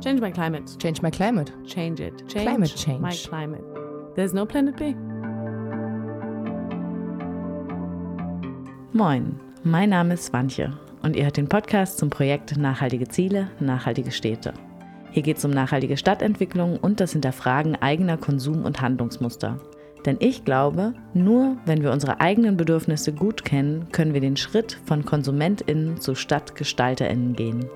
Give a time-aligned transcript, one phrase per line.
[0.00, 0.78] Change my climate.
[0.78, 1.52] Change my climate.
[1.66, 2.26] Change it.
[2.26, 3.00] Change Climate change.
[3.00, 3.62] my climate.
[4.16, 4.94] There's no planet B.
[8.92, 10.72] Moin, mein Name ist Swantje
[11.02, 14.54] und ihr hört den Podcast zum Projekt Nachhaltige Ziele, nachhaltige Städte.
[15.10, 19.58] Hier geht es um nachhaltige Stadtentwicklung und das Hinterfragen eigener Konsum- und Handlungsmuster.
[20.06, 24.78] Denn ich glaube, nur wenn wir unsere eigenen Bedürfnisse gut kennen, können wir den Schritt
[24.86, 27.66] von KonsumentInnen zu StadtgestalterInnen gehen.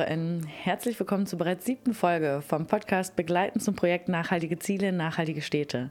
[0.00, 0.46] Hallo, liebe HörerInnen.
[0.46, 5.90] Herzlich willkommen zur bereits siebten Folge vom Podcast Begleiten zum Projekt Nachhaltige Ziele, nachhaltige Städte.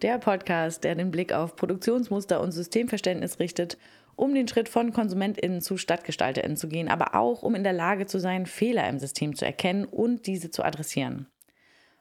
[0.00, 3.76] Der Podcast, der den Blick auf Produktionsmuster und Systemverständnis richtet,
[4.16, 8.06] um den Schritt von KonsumentInnen zu StadtgestalterInnen zu gehen, aber auch um in der Lage
[8.06, 11.26] zu sein, Fehler im System zu erkennen und diese zu adressieren.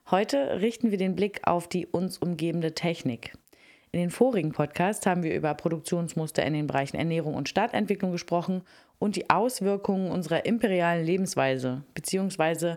[0.09, 3.33] Heute richten wir den Blick auf die uns umgebende Technik.
[3.91, 8.61] In den vorigen Podcasts haben wir über Produktionsmuster in den Bereichen Ernährung und Stadtentwicklung gesprochen
[8.99, 12.75] und die Auswirkungen unserer imperialen Lebensweise bzw.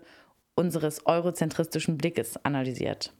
[0.54, 3.12] unseres eurozentristischen Blickes analysiert.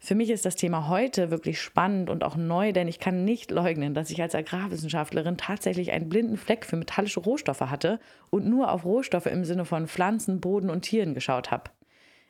[0.00, 3.50] Für mich ist das Thema heute wirklich spannend und auch neu, denn ich kann nicht
[3.50, 7.98] leugnen, dass ich als Agrarwissenschaftlerin tatsächlich einen blinden Fleck für metallische Rohstoffe hatte
[8.30, 11.70] und nur auf Rohstoffe im Sinne von Pflanzen, Boden und Tieren geschaut habe.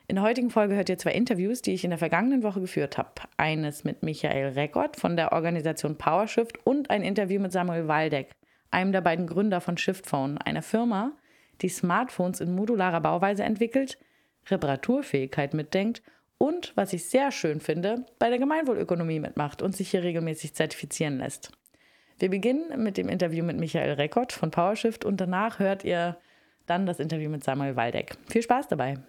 [0.07, 2.97] In der heutigen Folge hört ihr zwei Interviews, die ich in der vergangenen Woche geführt
[2.97, 3.11] habe.
[3.37, 8.31] Eines mit Michael Reckott von der Organisation PowerShift und ein Interview mit Samuel Waldeck,
[8.71, 11.13] einem der beiden Gründer von ShiftPhone, einer Firma,
[11.61, 13.97] die Smartphones in modularer Bauweise entwickelt,
[14.47, 16.01] Reparaturfähigkeit mitdenkt
[16.37, 21.17] und, was ich sehr schön finde, bei der Gemeinwohlökonomie mitmacht und sich hier regelmäßig zertifizieren
[21.17, 21.51] lässt.
[22.17, 26.17] Wir beginnen mit dem Interview mit Michael Reckott von PowerShift und danach hört ihr
[26.65, 28.17] dann das Interview mit Samuel Waldeck.
[28.29, 28.99] Viel Spaß dabei!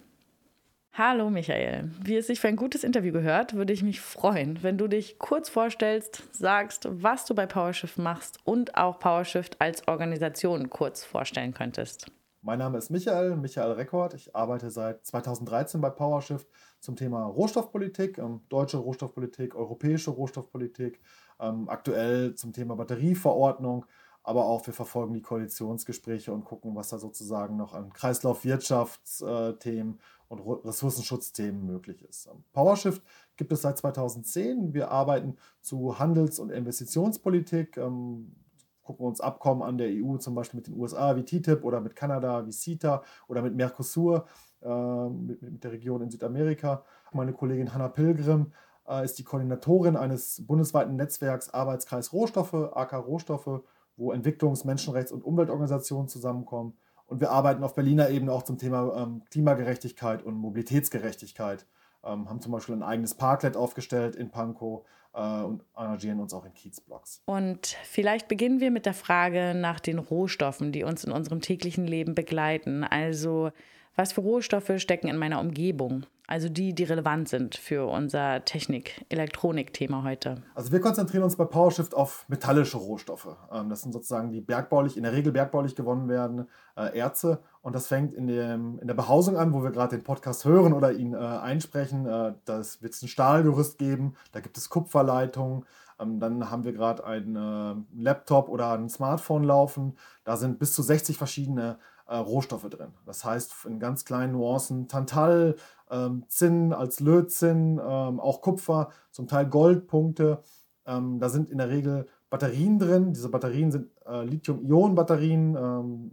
[0.93, 4.77] Hallo Michael, wie es sich für ein gutes Interview gehört, würde ich mich freuen, wenn
[4.77, 10.69] du dich kurz vorstellst, sagst, was du bei PowerShift machst und auch PowerShift als Organisation
[10.69, 12.11] kurz vorstellen könntest.
[12.41, 14.15] Mein Name ist Michael, Michael Rekord.
[14.15, 16.49] Ich arbeite seit 2013 bei PowerShift
[16.81, 20.99] zum Thema Rohstoffpolitik, ähm, deutsche Rohstoffpolitik, europäische Rohstoffpolitik,
[21.39, 23.85] ähm, aktuell zum Thema Batterieverordnung,
[24.23, 30.01] aber auch wir verfolgen die Koalitionsgespräche und gucken, was da sozusagen noch an Kreislaufwirtschaftsthemen
[30.31, 32.29] und Ressourcenschutzthemen möglich ist.
[32.53, 33.03] PowerShift
[33.35, 34.73] gibt es seit 2010.
[34.73, 38.33] Wir arbeiten zu Handels- und Investitionspolitik, ähm,
[38.81, 41.97] gucken uns Abkommen an der EU, zum Beispiel mit den USA wie TTIP oder mit
[41.97, 44.25] Kanada wie CETA oder mit Mercosur,
[44.61, 46.85] äh, mit, mit, der Region in Südamerika.
[47.11, 48.53] Meine Kollegin Hanna Pilgrim
[48.87, 53.63] äh, ist die Koordinatorin eines bundesweiten Netzwerks Arbeitskreis Rohstoffe, AK Rohstoffe,
[53.97, 56.77] wo Entwicklungs-, Menschenrechts- und Umweltorganisationen zusammenkommen.
[57.11, 61.65] Und wir arbeiten auf Berliner Ebene auch zum Thema ähm, Klimagerechtigkeit und Mobilitätsgerechtigkeit.
[62.05, 66.45] Ähm, haben zum Beispiel ein eigenes Parklet aufgestellt in Pankow äh, und engagieren uns auch
[66.45, 67.21] in Kiezblocks.
[67.25, 71.85] Und vielleicht beginnen wir mit der Frage nach den Rohstoffen, die uns in unserem täglichen
[71.85, 72.85] Leben begleiten.
[72.85, 73.51] Also
[73.97, 76.05] was für Rohstoffe stecken in meiner Umgebung?
[76.31, 80.41] Also die, die relevant sind für unser Technik-Elektronik-Thema heute.
[80.55, 83.35] Also wir konzentrieren uns bei PowerShift auf metallische Rohstoffe.
[83.51, 86.47] Ähm, das sind sozusagen die bergbaulich, in der Regel bergbaulich gewonnen werden
[86.77, 87.41] äh, Erze.
[87.61, 90.71] Und das fängt in, dem, in der Behausung an, wo wir gerade den Podcast hören
[90.71, 92.05] oder ihn äh, einsprechen.
[92.05, 95.65] Äh, da wird es ein Stahlgerüst geben, da gibt es Kupferleitungen.
[95.99, 99.97] Ähm, dann haben wir gerade einen Laptop oder ein Smartphone laufen.
[100.23, 101.77] Da sind bis zu 60 verschiedene
[102.11, 102.91] äh, Rohstoffe drin.
[103.05, 105.55] Das heißt, in ganz kleinen Nuancen Tantal,
[105.89, 110.43] ähm, Zinn als Lötzinn, ähm, auch Kupfer, zum Teil Goldpunkte.
[110.85, 113.13] Ähm, da sind in der Regel Batterien drin.
[113.13, 115.55] Diese Batterien sind äh, Lithium-Ionen-Batterien.
[115.55, 116.11] Ähm,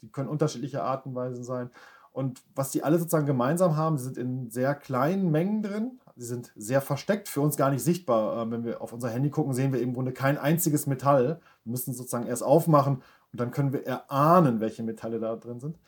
[0.00, 1.70] die können unterschiedliche Artenweisen sein.
[2.12, 5.98] Und was die alle sozusagen gemeinsam haben, sie sind in sehr kleinen Mengen drin.
[6.14, 8.46] Sie sind sehr versteckt, für uns gar nicht sichtbar.
[8.46, 11.40] Äh, wenn wir auf unser Handy gucken, sehen wir im Grunde kein einziges Metall.
[11.64, 15.78] Wir müssen sozusagen erst aufmachen und dann können wir erahnen, welche Metalle da drin sind.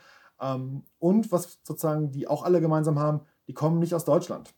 [0.41, 4.55] Ähm, und was sozusagen die auch alle gemeinsam haben, die kommen nicht aus Deutschland.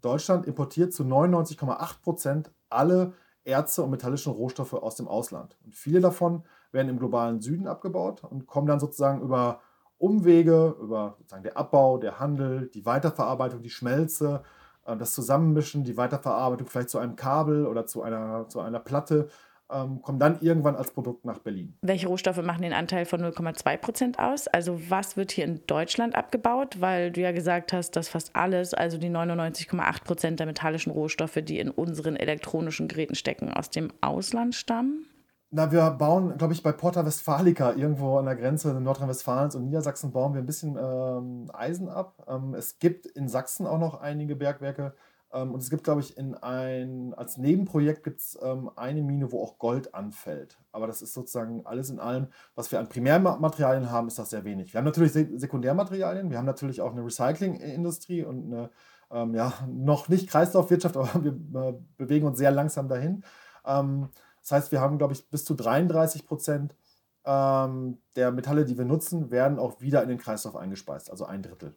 [0.00, 3.12] Deutschland importiert zu 99,8 Prozent alle
[3.44, 5.56] Erze und metallischen Rohstoffe aus dem Ausland.
[5.64, 9.60] Und viele davon werden im globalen Süden abgebaut und kommen dann sozusagen über
[9.98, 14.42] Umwege, über sozusagen der Abbau, der Handel, die Weiterverarbeitung, die Schmelze,
[14.86, 19.28] äh, das Zusammenmischen, die Weiterverarbeitung vielleicht zu einem Kabel oder zu einer, zu einer Platte
[19.72, 21.76] ähm, kommen dann irgendwann als Produkt nach Berlin.
[21.82, 24.48] Welche Rohstoffe machen den Anteil von 0,2 Prozent aus?
[24.48, 26.80] Also was wird hier in Deutschland abgebaut?
[26.80, 31.38] Weil du ja gesagt hast, dass fast alles, also die 99,8 Prozent der metallischen Rohstoffe,
[31.42, 35.06] die in unseren elektronischen Geräten stecken, aus dem Ausland stammen.
[35.52, 40.12] Na, wir bauen, glaube ich, bei Porta Westfalica irgendwo an der Grenze Nordrhein-Westfalens und Niedersachsen
[40.12, 42.24] bauen wir ein bisschen ähm, Eisen ab.
[42.28, 44.94] Ähm, es gibt in Sachsen auch noch einige Bergwerke.
[45.32, 49.32] Ähm, und es gibt, glaube ich, in ein, als Nebenprojekt gibt es ähm, eine Mine,
[49.32, 50.58] wo auch Gold anfällt.
[50.72, 54.44] Aber das ist sozusagen alles in allem, was wir an Primärmaterialien haben, ist das sehr
[54.44, 54.72] wenig.
[54.72, 58.70] Wir haben natürlich Sekundärmaterialien, wir haben natürlich auch eine Recyclingindustrie und eine
[59.10, 63.24] ähm, ja, noch nicht Kreislaufwirtschaft, aber wir äh, bewegen uns sehr langsam dahin.
[63.64, 64.08] Ähm,
[64.42, 66.74] das heißt, wir haben, glaube ich, bis zu 33 Prozent
[67.24, 71.42] ähm, der Metalle, die wir nutzen, werden auch wieder in den Kreislauf eingespeist, also ein
[71.42, 71.74] Drittel.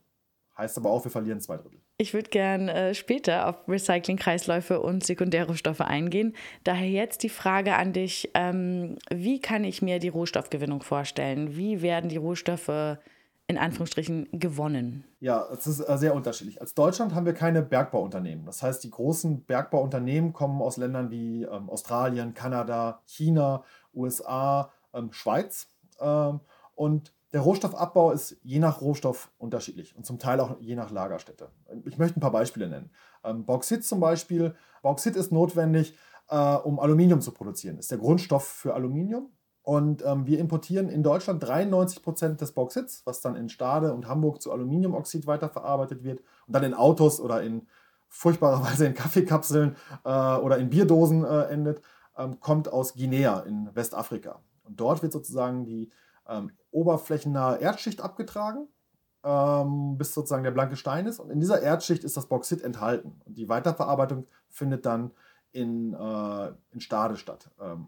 [0.57, 1.79] Heißt aber auch, wir verlieren zwei Drittel.
[1.97, 6.35] Ich würde gern äh, später auf Recycling-Kreisläufe und Sekundärrohstoffe eingehen.
[6.63, 11.55] Daher jetzt die Frage an dich: ähm, Wie kann ich mir die Rohstoffgewinnung vorstellen?
[11.55, 12.97] Wie werden die Rohstoffe
[13.47, 15.03] in Anführungsstrichen gewonnen?
[15.19, 16.61] Ja, es ist äh, sehr unterschiedlich.
[16.61, 18.45] Als Deutschland haben wir keine Bergbauunternehmen.
[18.45, 23.63] Das heißt, die großen Bergbauunternehmen kommen aus Ländern wie ähm, Australien, Kanada, China,
[23.93, 25.67] USA, ähm, Schweiz.
[25.99, 26.39] Ähm,
[26.75, 31.49] und der Rohstoffabbau ist je nach Rohstoff unterschiedlich und zum Teil auch je nach Lagerstätte.
[31.85, 32.91] Ich möchte ein paar Beispiele nennen.
[33.23, 34.55] Ähm, Bauxit zum Beispiel.
[34.83, 35.97] Bauxit ist notwendig,
[36.29, 37.79] äh, um Aluminium zu produzieren.
[37.79, 39.31] Ist der Grundstoff für Aluminium.
[39.63, 44.07] Und ähm, wir importieren in Deutschland 93 Prozent des Bauxits, was dann in Stade und
[44.07, 47.65] Hamburg zu Aluminiumoxid weiterverarbeitet wird und dann in Autos oder in
[48.09, 51.81] furchtbarerweise in Kaffeekapseln äh, oder in Bierdosen äh, endet,
[52.15, 54.39] ähm, kommt aus Guinea in Westafrika.
[54.65, 55.89] Und dort wird sozusagen die
[56.27, 58.67] ähm, oberflächennahe Erdschicht abgetragen,
[59.23, 61.19] ähm, bis sozusagen der blanke Stein ist.
[61.19, 63.21] Und in dieser Erdschicht ist das Bauxit enthalten.
[63.25, 65.11] Und die Weiterverarbeitung findet dann
[65.51, 67.49] in, äh, in Stade statt.
[67.59, 67.87] Ähm,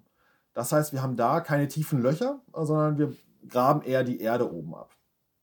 [0.53, 3.13] das heißt, wir haben da keine tiefen Löcher, sondern wir
[3.47, 4.95] graben eher die Erde oben ab.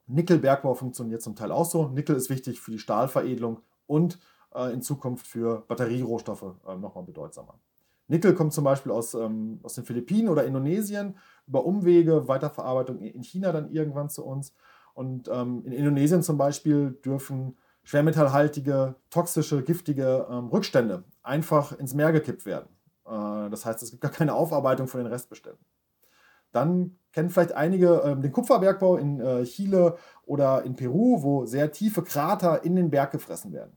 [0.06, 1.88] Nickelbergbau funktioniert zum Teil auch so.
[1.88, 4.18] Nickel ist wichtig für die Stahlveredelung und
[4.54, 7.58] äh, in Zukunft für Batterierohstoffe äh, nochmal bedeutsamer.
[8.12, 11.16] Nickel kommt zum Beispiel aus, ähm, aus den Philippinen oder Indonesien,
[11.46, 14.54] über Umwege, Weiterverarbeitung in China dann irgendwann zu uns.
[14.94, 22.12] Und ähm, in Indonesien zum Beispiel dürfen schwermetallhaltige, toxische, giftige ähm, Rückstände einfach ins Meer
[22.12, 22.68] gekippt werden.
[23.06, 25.64] Äh, das heißt, es gibt gar keine Aufarbeitung von den Restbeständen.
[26.52, 31.72] Dann kennen vielleicht einige äh, den Kupferbergbau in äh, Chile oder in Peru, wo sehr
[31.72, 33.76] tiefe Krater in den Berg gefressen werden.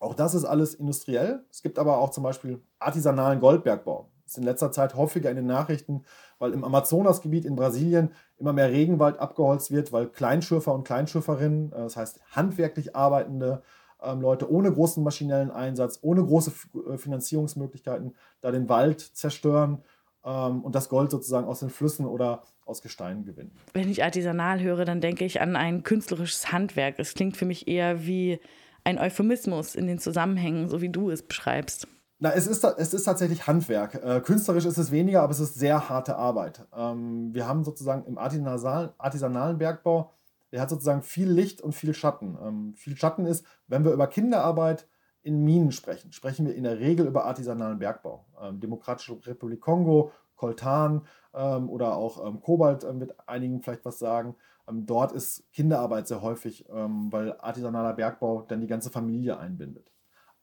[0.00, 1.44] Auch das ist alles industriell.
[1.50, 4.08] Es gibt aber auch zum Beispiel artisanalen Goldbergbau.
[4.24, 6.04] Das ist in letzter Zeit häufiger in den Nachrichten,
[6.38, 11.76] weil im Amazonasgebiet in Brasilien immer mehr Regenwald abgeholzt wird, weil Kleinschürfer und Kleinschürferinnen, äh,
[11.76, 13.62] das heißt handwerklich arbeitende
[14.02, 16.52] ähm, Leute ohne großen maschinellen Einsatz, ohne große
[16.88, 19.82] äh, Finanzierungsmöglichkeiten, da den Wald zerstören
[20.24, 23.52] ähm, und das Gold sozusagen aus den Flüssen oder aus Gesteinen gewinnen.
[23.74, 26.94] Wenn ich artisanal höre, dann denke ich an ein künstlerisches Handwerk.
[26.98, 28.40] Es klingt für mich eher wie
[28.90, 31.88] ein Euphemismus in den Zusammenhängen, so wie du es beschreibst.
[32.18, 33.94] Na, es ist, es ist tatsächlich Handwerk.
[33.94, 36.66] Äh, künstlerisch ist es weniger, aber es ist sehr harte Arbeit.
[36.76, 40.12] Ähm, wir haben sozusagen im artisanalen, Bergbau
[40.52, 42.36] der hat sozusagen viel Licht und viel Schatten.
[42.42, 44.88] Ähm, viel Schatten ist, wenn wir über Kinderarbeit
[45.22, 48.26] in Minen sprechen, sprechen wir in der Regel über artisanalen Bergbau.
[48.40, 51.02] Ähm, Demokratische Republik Kongo, Koltan
[51.34, 54.34] ähm, oder auch ähm, Kobalt äh, mit einigen vielleicht was sagen.
[54.70, 59.92] Ähm, dort ist Kinderarbeit sehr häufig, ähm, weil artisanaler Bergbau dann die ganze Familie einbindet.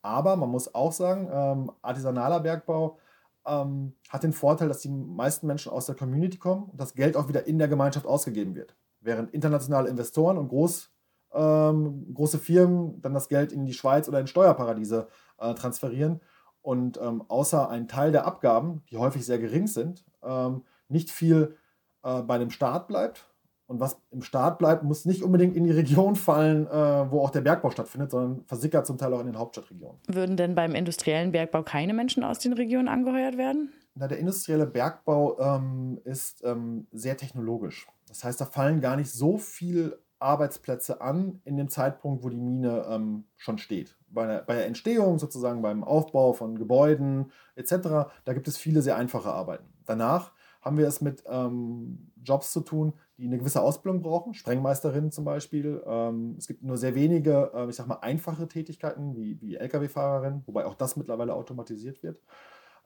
[0.01, 2.97] Aber man muss auch sagen, artisanaler Bergbau
[3.43, 7.27] hat den Vorteil, dass die meisten Menschen aus der Community kommen und das Geld auch
[7.27, 10.91] wieder in der Gemeinschaft ausgegeben wird während internationale Investoren und Groß,
[11.33, 15.07] ähm, große Firmen dann das Geld in die Schweiz oder in Steuerparadiese
[15.39, 16.21] äh, transferieren
[16.61, 21.57] und ähm, außer ein Teil der Abgaben, die häufig sehr gering sind, ähm, nicht viel
[22.03, 23.27] äh, bei dem Staat bleibt.
[23.67, 27.31] Und was im Staat bleibt, muss nicht unbedingt in die Region fallen, äh, wo auch
[27.31, 29.99] der Bergbau stattfindet, sondern versickert zum Teil auch in den Hauptstadtregionen.
[30.07, 33.73] Würden denn beim industriellen Bergbau keine Menschen aus den Regionen angeheuert werden?
[33.95, 37.87] Na, der industrielle Bergbau ähm, ist ähm, sehr technologisch.
[38.07, 42.37] Das heißt, da fallen gar nicht so viele Arbeitsplätze an in dem Zeitpunkt, wo die
[42.37, 43.95] Mine ähm, schon steht.
[44.09, 48.81] Bei der, bei der, Entstehung, sozusagen beim Aufbau von Gebäuden etc., da gibt es viele
[48.81, 49.65] sehr einfache Arbeiten.
[49.85, 50.31] Danach
[50.67, 55.23] haben wir es mit ähm, Jobs zu tun, die eine gewisse Ausbildung brauchen, Sprengmeisterinnen zum
[55.23, 55.81] Beispiel.
[55.85, 60.43] Ähm, es gibt nur sehr wenige, äh, ich sag mal, einfache Tätigkeiten wie, wie Lkw-Fahrerinnen,
[60.45, 62.19] wobei auch das mittlerweile automatisiert wird.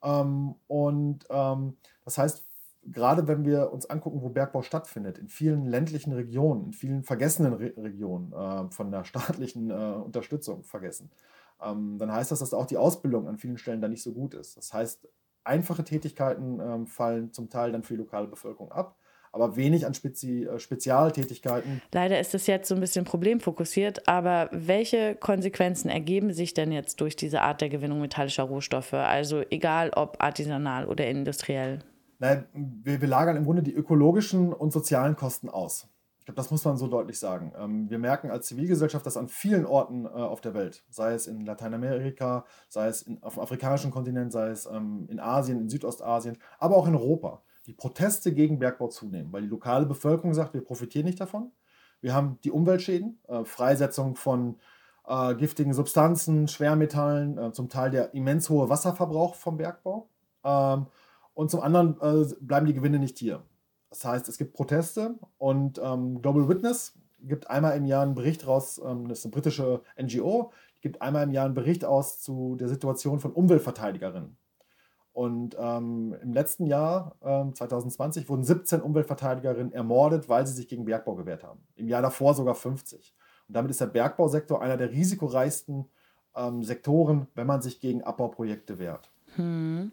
[0.03, 2.45] Ähm, und ähm, das heißt,
[2.83, 7.53] gerade wenn wir uns angucken, wo Bergbau stattfindet, in vielen ländlichen Regionen, in vielen vergessenen
[7.53, 11.09] Re Regionen äh, von der staatlichen äh, Unterstützung vergessen,
[11.61, 14.33] ähm, dann heißt das, dass auch die Ausbildung an vielen Stellen da nicht so gut
[14.33, 14.55] ist.
[14.55, 15.07] Das heißt,
[15.43, 18.97] einfache Tätigkeiten ähm, fallen zum Teil dann für die lokale Bevölkerung ab
[19.31, 21.81] aber wenig an Spezi äh, Spezialtätigkeiten.
[21.93, 26.99] Leider ist es jetzt so ein bisschen problemfokussiert, aber welche Konsequenzen ergeben sich denn jetzt
[27.01, 28.93] durch diese Art der Gewinnung metallischer Rohstoffe?
[28.93, 31.79] Also egal ob artisanal oder industriell.
[32.19, 35.87] Nein, wir, wir lagern im Grunde die ökologischen und sozialen Kosten aus.
[36.21, 37.51] Ich glaube, das muss man so deutlich sagen.
[37.57, 41.25] Ähm, wir merken als Zivilgesellschaft das an vielen Orten äh, auf der Welt, sei es
[41.25, 46.37] in Lateinamerika, sei es auf dem afrikanischen Kontinent, sei es ähm, in Asien, in Südostasien,
[46.59, 47.41] aber auch in Europa.
[47.65, 51.51] Die Proteste gegen Bergbau zunehmen, weil die lokale Bevölkerung sagt, wir profitieren nicht davon.
[52.01, 54.59] Wir haben die Umweltschäden, äh, Freisetzung von
[55.07, 60.07] äh, giftigen Substanzen, Schwermetallen, zum Teil der immens hohe Wasserverbrauch vom Bergbau.
[60.43, 60.85] Ähm,
[61.33, 61.95] und zum anderen
[62.41, 63.41] bleiben die Gewinne nicht hier.
[63.91, 68.47] Das heißt, es gibt Proteste und ähm, Global Witness gibt einmal im Jahr einen Bericht
[68.47, 72.19] raus, ähm, das ist eine britische NGO, die gibt einmal im Jahr einen Bericht aus
[72.21, 74.37] zu der Situation von Umweltverteidigerinnen.
[75.13, 80.85] Und ähm, im letzten Jahr, ähm, 2020, wurden 17 Umweltverteidigerinnen ermordet, weil sie sich gegen
[80.85, 81.59] Bergbau gewehrt haben.
[81.75, 83.13] Im Jahr davor sogar 50.
[83.47, 85.89] Und damit ist der Bergbausektor einer der risikoreichsten
[86.33, 89.11] ähm, Sektoren, wenn man sich gegen Abbauprojekte wehrt.
[89.35, 89.91] Hm.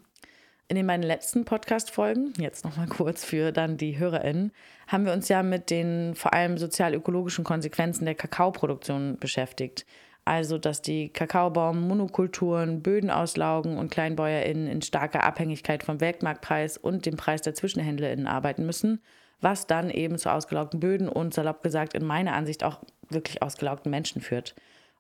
[0.71, 4.53] In den meinen letzten Podcast-Folgen, jetzt nochmal kurz für dann die HörerInnen,
[4.87, 9.87] haben wir uns ja mit den vor allem sozial-ökologischen Konsequenzen der Kakaoproduktion beschäftigt.
[10.27, 17.17] Also, dass die Kakaobaum-Monokulturen Böden auslaugen und KleinbäuerInnen in starker Abhängigkeit vom Weltmarktpreis und dem
[17.17, 19.01] Preis der ZwischenhändlerInnen arbeiten müssen,
[19.41, 23.91] was dann eben zu ausgelaugten Böden und salopp gesagt in meiner Ansicht auch wirklich ausgelaugten
[23.91, 24.55] Menschen führt.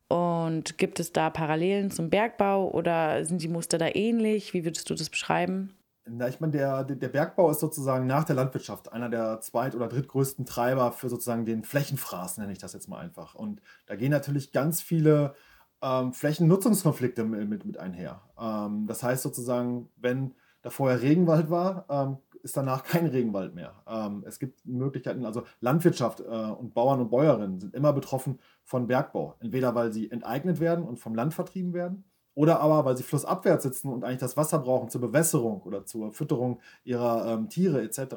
[0.08, 4.54] Und gibt es da Parallelen zum Bergbau oder sind die Muster da ähnlich?
[4.54, 5.74] Wie würdest du das beschreiben?
[6.10, 9.88] Na, ich meine, der, der Bergbau ist sozusagen nach der Landwirtschaft einer der zweit- oder
[9.88, 13.34] drittgrößten Treiber für sozusagen den Flächenfraß, nenne ich das jetzt mal einfach.
[13.34, 15.34] Und da gehen natürlich ganz viele
[15.82, 18.22] ähm, Flächennutzungskonflikte mit, mit einher.
[18.40, 23.82] Ähm, das heißt sozusagen, wenn da vorher Regenwald war, ähm, ist danach kein Regenwald mehr.
[23.86, 28.86] Ähm, es gibt Möglichkeiten, also Landwirtschaft äh, und Bauern und Bäuerinnen sind immer betroffen von
[28.86, 29.36] Bergbau.
[29.40, 32.04] Entweder weil sie enteignet werden und vom Land vertrieben werden,
[32.34, 36.12] oder aber weil sie flussabwärts sitzen und eigentlich das Wasser brauchen zur Bewässerung oder zur
[36.12, 38.14] Fütterung ihrer ähm, Tiere etc.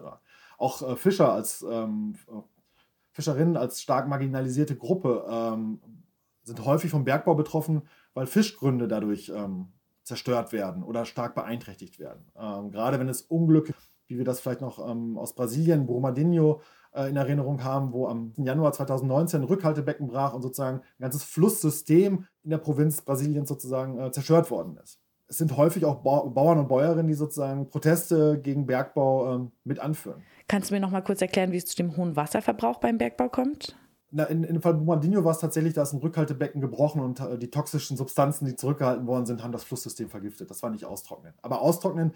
[0.59, 2.13] Auch äh, Fischer als ähm,
[3.13, 5.81] Fischerinnen als stark marginalisierte Gruppe ähm,
[6.43, 7.81] sind häufig vom Bergbau betroffen,
[8.13, 9.69] weil Fischgründe dadurch ähm,
[10.03, 12.31] zerstört werden oder stark beeinträchtigt werden.
[12.35, 13.73] Ähm, gerade wenn es Unglücke
[14.11, 16.61] wie wir das vielleicht noch ähm, aus Brasilien, Brumadinho,
[16.93, 21.23] äh, in Erinnerung haben, wo am Januar 2019 ein Rückhaltebecken brach und sozusagen ein ganzes
[21.23, 24.99] Flusssystem in der Provinz Brasiliens sozusagen äh, zerstört worden ist.
[25.27, 29.79] Es sind häufig auch ba Bauern und Bäuerinnen, die sozusagen Proteste gegen Bergbau ähm, mit
[29.79, 30.21] anführen.
[30.49, 33.29] Kannst du mir noch mal kurz erklären, wie es zu dem hohen Wasserverbrauch beim Bergbau
[33.29, 33.77] kommt?
[34.13, 37.21] Na, in, in dem Fall Brumadinho war es tatsächlich, da ist ein Rückhaltebecken gebrochen und
[37.21, 40.51] äh, die toxischen Substanzen, die zurückgehalten worden sind, haben das Flusssystem vergiftet.
[40.51, 41.33] Das war nicht austrocknen.
[41.41, 42.11] Aber austrocknen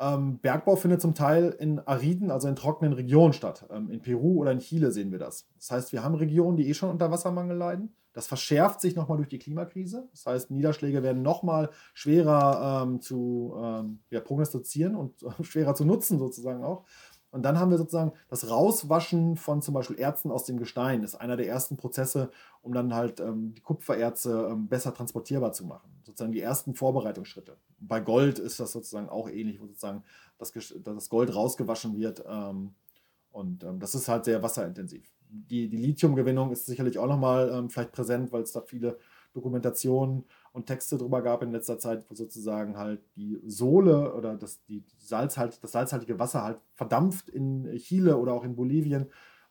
[0.00, 3.66] ähm, Bergbau findet zum Teil in ariden, also in trockenen Regionen statt.
[3.70, 5.46] Ähm, in Peru oder in Chile sehen wir das.
[5.56, 7.94] Das heißt, wir haben Regionen, die eh schon unter Wassermangel leiden.
[8.12, 10.08] Das verschärft sich nochmal durch die Klimakrise.
[10.10, 15.84] Das heißt, Niederschläge werden nochmal schwerer ähm, zu ähm, ja, prognostizieren und äh, schwerer zu
[15.84, 16.86] nutzen, sozusagen auch.
[17.30, 21.02] Und dann haben wir sozusagen das Rauswaschen von zum Beispiel Erzen aus dem Gestein.
[21.02, 22.30] Das ist einer der ersten Prozesse,
[22.62, 25.90] um dann halt ähm, die Kupfererze ähm, besser transportierbar zu machen.
[26.04, 27.56] Sozusagen die ersten Vorbereitungsschritte.
[27.78, 30.02] Bei Gold ist das sozusagen auch ähnlich, wo sozusagen
[30.38, 32.24] das, das Gold rausgewaschen wird.
[32.28, 32.74] Ähm,
[33.30, 35.08] und ähm, das ist halt sehr wasserintensiv.
[35.28, 38.98] Die, die Lithiumgewinnung ist sicherlich auch nochmal ähm, vielleicht präsent, weil es da viele
[39.32, 44.64] Dokumentationen und Texte drüber gab in letzter Zeit, wo sozusagen halt die Sohle oder das,
[44.64, 49.06] die Salzhalt, das salzhaltige Wasser halt verdampft in Chile oder auch in Bolivien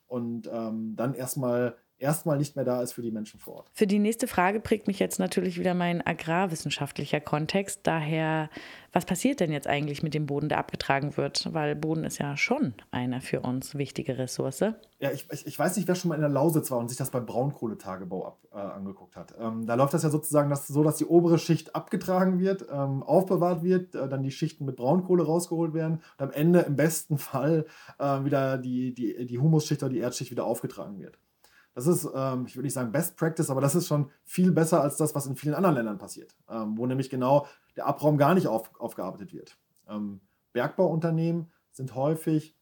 [0.08, 3.72] und ähm, dann erstmal erstmal nicht mehr da ist für die Menschen vor Ort.
[3.74, 7.82] Für die nächste Frage prägt mich jetzt natürlich wieder mein agrarwissenschaftlicher Kontext.
[7.84, 8.50] Daher,
[8.92, 11.54] was passiert denn jetzt eigentlich mit dem Boden, der abgetragen wird?
[11.54, 14.60] Weil Boden ist ja schon eine für uns wichtige Ressource.
[15.00, 16.98] Ja, ich, ich, ich weiß nicht, wer schon mal in der Lausitz war und sich
[16.98, 19.34] das beim Braunkohletagebau ab, äh, angeguckt hat.
[19.40, 23.04] Ähm, da läuft das ja sozusagen das, so, dass die obere Schicht abgetragen wird, ähm,
[23.04, 27.18] aufbewahrt wird, äh, dann die Schichten mit Braunkohle rausgeholt werden und am Ende im besten
[27.18, 27.66] Fall
[27.98, 31.18] äh, wieder die, die, die Humusschicht oder die Erdschicht wieder aufgetragen wird.
[31.74, 34.82] Das ist, ähm, ich würde nicht sagen Best Practice, aber das ist schon viel besser
[34.82, 38.34] als das, was in vielen anderen Ländern passiert, ähm, wo nämlich genau der Abraum gar
[38.34, 39.58] nicht auf, aufgearbeitet wird.
[39.88, 40.22] Ähm,
[40.54, 42.58] Bergbauunternehmen sind häufig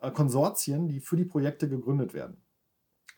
[0.00, 2.42] äh, Konsortien, die für die Projekte gegründet werden.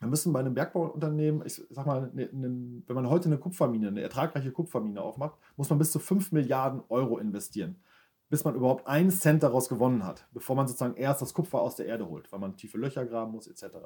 [0.01, 3.89] Wir müssen bei einem Bergbauunternehmen, ich sag mal, ne, ne, wenn man heute eine Kupfermine,
[3.89, 7.81] eine ertragreiche Kupfermine aufmacht, muss man bis zu 5 Milliarden Euro investieren,
[8.29, 11.77] bis man überhaupt einen Cent daraus gewonnen hat, bevor man sozusagen erst das Kupfer aus
[11.77, 13.77] der Erde holt, weil man tiefe Löcher graben muss, etc.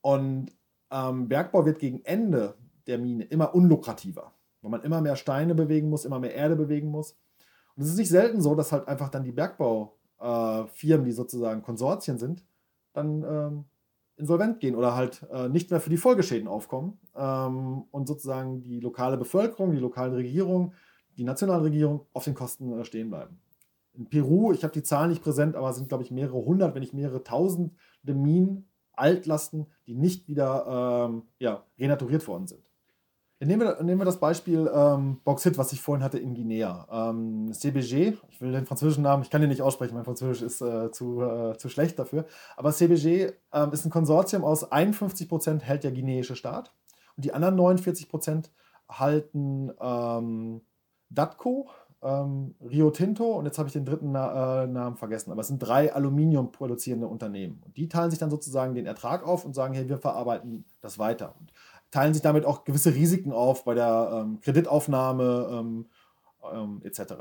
[0.00, 0.52] Und
[0.90, 2.54] ähm, Bergbau wird gegen Ende
[2.86, 6.88] der Mine immer unlukrativer, weil man immer mehr Steine bewegen muss, immer mehr Erde bewegen
[6.88, 7.16] muss.
[7.76, 11.62] Und es ist nicht selten so, dass halt einfach dann die Bergbaufirmen, äh, die sozusagen
[11.62, 12.44] Konsortien sind,
[12.92, 13.64] dann ähm,
[14.16, 18.80] insolvent gehen oder halt äh, nicht mehr für die Folgeschäden aufkommen ähm, und sozusagen die
[18.80, 20.74] lokale Bevölkerung, die lokale Regierung,
[21.16, 23.40] die nationale Regierung auf den Kosten äh, stehen bleiben.
[23.94, 26.74] in Peru, ich habe die Zahlen nicht präsent, aber es sind, glaube ich, mehrere hundert,
[26.74, 27.74] wenn nicht mehrere tausende
[28.04, 32.68] Minen, Altlasten, die nicht wieder ähm, ja, renaturiert worden sind.
[33.40, 36.88] Nehmen wir, nehmen wir das Beispiel ähm, Bauxit, was ich vorhin hatte in Guinea.
[36.90, 40.60] Ähm, CBG, ich will den französischen Namen, ich kann den nicht aussprechen, mein Französisch ist
[40.60, 42.26] äh, zu, äh, zu schlecht dafür.
[42.56, 46.72] Aber CBG ähm, ist ein Konsortium aus 51 Prozent hält der guineische Staat
[47.16, 48.50] und die anderen 49 Prozent
[48.88, 50.62] halten ähm,
[51.10, 51.70] DATCO,
[52.02, 55.48] ähm, Rio Tinto und jetzt habe ich den dritten Na äh, Namen vergessen, aber es
[55.48, 57.60] sind drei Aluminium produzierende Unternehmen.
[57.64, 60.98] Und die teilen sich dann sozusagen den Ertrag auf und sagen, hey, wir verarbeiten das
[60.98, 61.34] weiter.
[61.40, 61.52] Und
[61.90, 65.86] teilen sich damit auch gewisse Risiken auf bei der ähm, Kreditaufnahme ähm,
[66.52, 67.14] ähm, etc.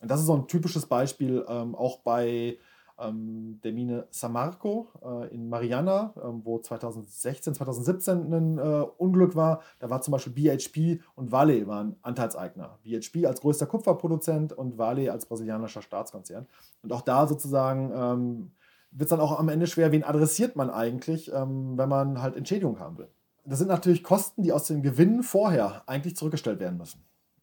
[0.00, 2.58] Und das ist so ein typisches Beispiel ähm, auch bei
[2.98, 8.62] ähm, der Mine Samarco äh, in Mariana, äh, wo 2016, 2017 ein äh,
[8.96, 9.62] Unglück war.
[9.78, 12.78] Da war zum Beispiel BHP und Vale waren Anteilseigner.
[12.82, 16.46] BHP als größter Kupferproduzent und Vale als brasilianischer Staatskonzern.
[16.82, 18.50] Und auch da sozusagen ähm,
[18.90, 22.36] wird es dann auch am Ende schwer, wen adressiert man eigentlich, ähm, wenn man halt
[22.36, 23.08] Entschädigung haben will.
[23.44, 27.02] Das sind natürlich Kosten, die aus den Gewinnen vorher eigentlich zurückgestellt werden müssen.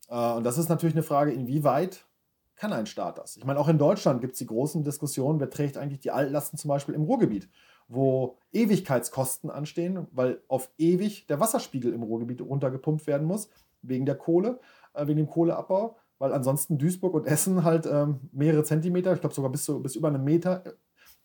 [0.09, 2.05] Äh, und das ist natürlich eine Frage, inwieweit
[2.55, 3.38] kann ein Staat das?
[3.38, 6.57] Ich meine, auch in Deutschland gibt es die großen Diskussionen, wer trägt eigentlich die Altlasten
[6.57, 7.50] zum Beispiel im Ruhrgebiet,
[7.88, 13.50] wo Ewigkeitskosten anstehen, weil auf ewig der Wasserspiegel im Ruhrgebiet runtergepumpt werden muss,
[13.81, 14.59] wegen der Kohle,
[14.93, 19.35] äh, wegen dem Kohleabbau, weil ansonsten Duisburg und Essen halt ähm, mehrere Zentimeter, ich glaube
[19.35, 20.63] sogar bis, zu, bis über einen Meter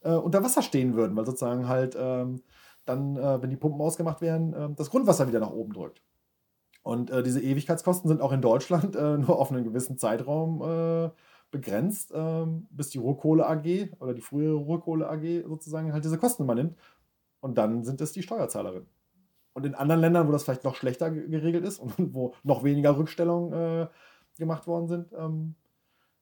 [0.02, 2.42] äh, unter Wasser stehen würden, weil sozusagen halt ähm,
[2.84, 6.02] dann, äh, wenn die Pumpen ausgemacht werden, äh, das Grundwasser wieder nach oben drückt.
[6.90, 11.10] Und äh, diese Ewigkeitskosten sind auch in Deutschland äh, nur auf einen gewissen Zeitraum äh,
[11.52, 16.42] begrenzt, ähm, bis die Ruhrkohle AG oder die frühere Ruhrkohle AG sozusagen halt diese Kosten
[16.42, 16.76] übernimmt.
[17.38, 18.88] Und dann sind es die Steuerzahlerinnen.
[19.52, 22.98] Und in anderen Ländern, wo das vielleicht noch schlechter geregelt ist und wo noch weniger
[22.98, 23.86] Rückstellungen äh,
[24.36, 25.54] gemacht worden sind, ähm,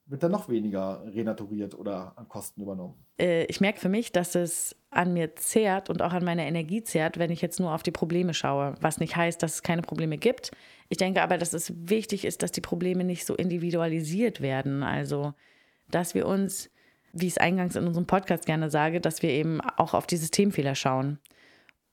[0.09, 2.95] wird dann noch weniger renaturiert oder an Kosten übernommen.
[3.19, 6.83] Äh, ich merke für mich, dass es an mir zehrt und auch an meiner Energie
[6.83, 8.73] zehrt, wenn ich jetzt nur auf die Probleme schaue.
[8.81, 10.51] Was nicht heißt, dass es keine Probleme gibt.
[10.89, 14.81] Ich denke aber, dass es wichtig ist, dass die Probleme nicht so individualisiert werden.
[14.81, 15.33] Also,
[15.91, 16.71] dass wir uns,
[17.13, 20.17] wie ich es eingangs in unserem Podcast gerne sage, dass wir eben auch auf die
[20.17, 21.19] Systemfehler schauen.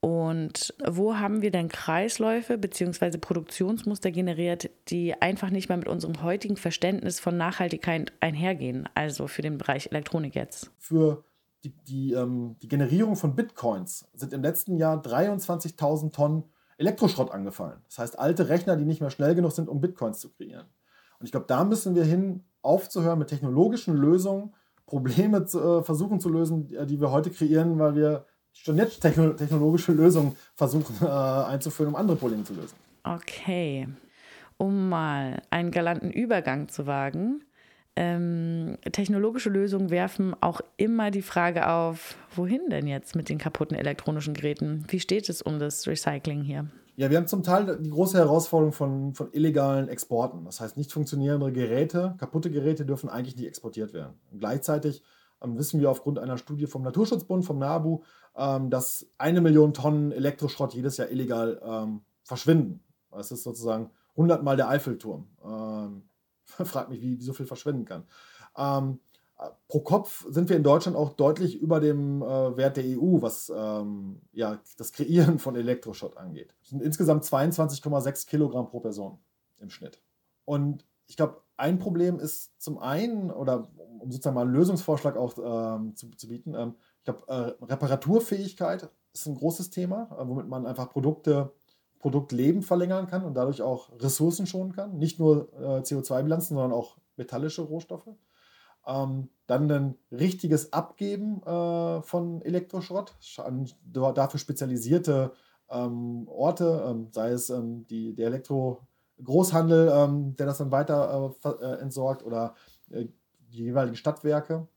[0.06, 3.18] Und wo haben wir denn Kreisläufe bzw.
[3.18, 9.42] Produktionsmuster generiert, die einfach nicht mehr mit unserem heutigen Verständnis von Nachhaltigkeit einhergehen, also für
[9.42, 10.70] den Bereich Elektronik jetzt?
[10.78, 11.24] Für
[11.64, 16.44] die, die, ähm, die Generierung von Bitcoins sind im letzten Jahr 23.000 Tonnen
[16.78, 17.80] Elektroschrott angefallen.
[17.88, 20.66] Das heißt, alte Rechner, die nicht mehr schnell genug sind, um Bitcoins zu kreieren.
[21.18, 24.54] Und ich glaube, da müssen wir hin, aufzuhören mit technologischen Lösungen,
[24.86, 28.24] Probleme zu, äh, versuchen zu lösen, die wir heute kreieren, weil wir
[28.62, 32.76] schon jetzt technologische Lösungen versuchen äh, einzuführen, um andere Probleme zu lösen.
[33.04, 33.88] Okay.
[34.58, 37.42] Um mal einen galanten Übergang zu wagen.
[37.98, 43.76] Ähm, technologische Lösungen werfen auch immer die Frage auf, wohin denn jetzt mit den kaputten
[43.76, 44.84] elektronischen Geräten?
[44.88, 46.66] Wie steht es um das Recycling hier?
[46.96, 50.44] Ja, wir haben zum Teil die große Herausforderung von, von illegalen Exporten.
[50.44, 54.14] Das heißt, nicht funktionierende Geräte, kaputte Geräte dürfen eigentlich nicht exportiert werden.
[54.30, 55.02] Und gleichzeitig
[55.42, 58.02] ähm, wissen wir aufgrund einer Studie vom Naturschutzbund, vom NABU,
[58.36, 62.82] ähm, dass eine Million Tonnen Elektroschrott jedes Jahr illegal ähm, verschwinden.
[63.10, 65.28] Das ist sozusagen 100 Mal der Eiffelturm.
[65.44, 66.02] Ähm,
[66.64, 68.04] fragt mich, wie, wie so viel verschwinden kann.
[68.56, 69.00] Ähm,
[69.68, 73.52] pro Kopf sind wir in Deutschland auch deutlich über dem äh, Wert der EU, was
[73.54, 76.54] ähm, ja, das Kreieren von Elektroschrott angeht.
[76.60, 79.18] Das sind insgesamt 22,6 Kilogramm pro Person
[79.58, 80.00] im Schnitt.
[80.44, 83.68] Und ich glaube, ein Problem ist zum einen, oder
[83.98, 86.74] um sozusagen mal einen Lösungsvorschlag auch ähm, zu, zu, bieten, ähm,
[87.06, 91.52] ich glaube, äh, Reparaturfähigkeit ist ein großes Thema, äh, womit man einfach Produkte,
[92.00, 94.98] Produktleben verlängern kann und dadurch auch Ressourcen schonen kann.
[94.98, 98.08] Nicht nur äh, CO2-Bilanzen, sondern auch metallische Rohstoffe.
[98.86, 105.32] Ähm, dann ein richtiges Abgeben äh, von Elektroschrott an dafür spezialisierte
[105.70, 108.80] ähm, Orte, ähm, sei es ähm, die, der Elektro-
[109.22, 112.54] Großhandel, ähm, der das dann weiter äh, äh, entsorgt oder
[112.90, 113.06] äh,
[113.38, 114.68] die jeweiligen Stadtwerke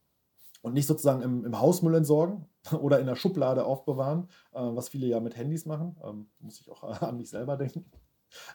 [0.62, 2.46] und nicht sozusagen im, im, Hausmüll entsorgen
[2.80, 5.96] oder in der Schublade aufbewahren, äh, was viele ja mit Handys machen.
[6.04, 7.86] Ähm, muss ich auch an mich selber denken.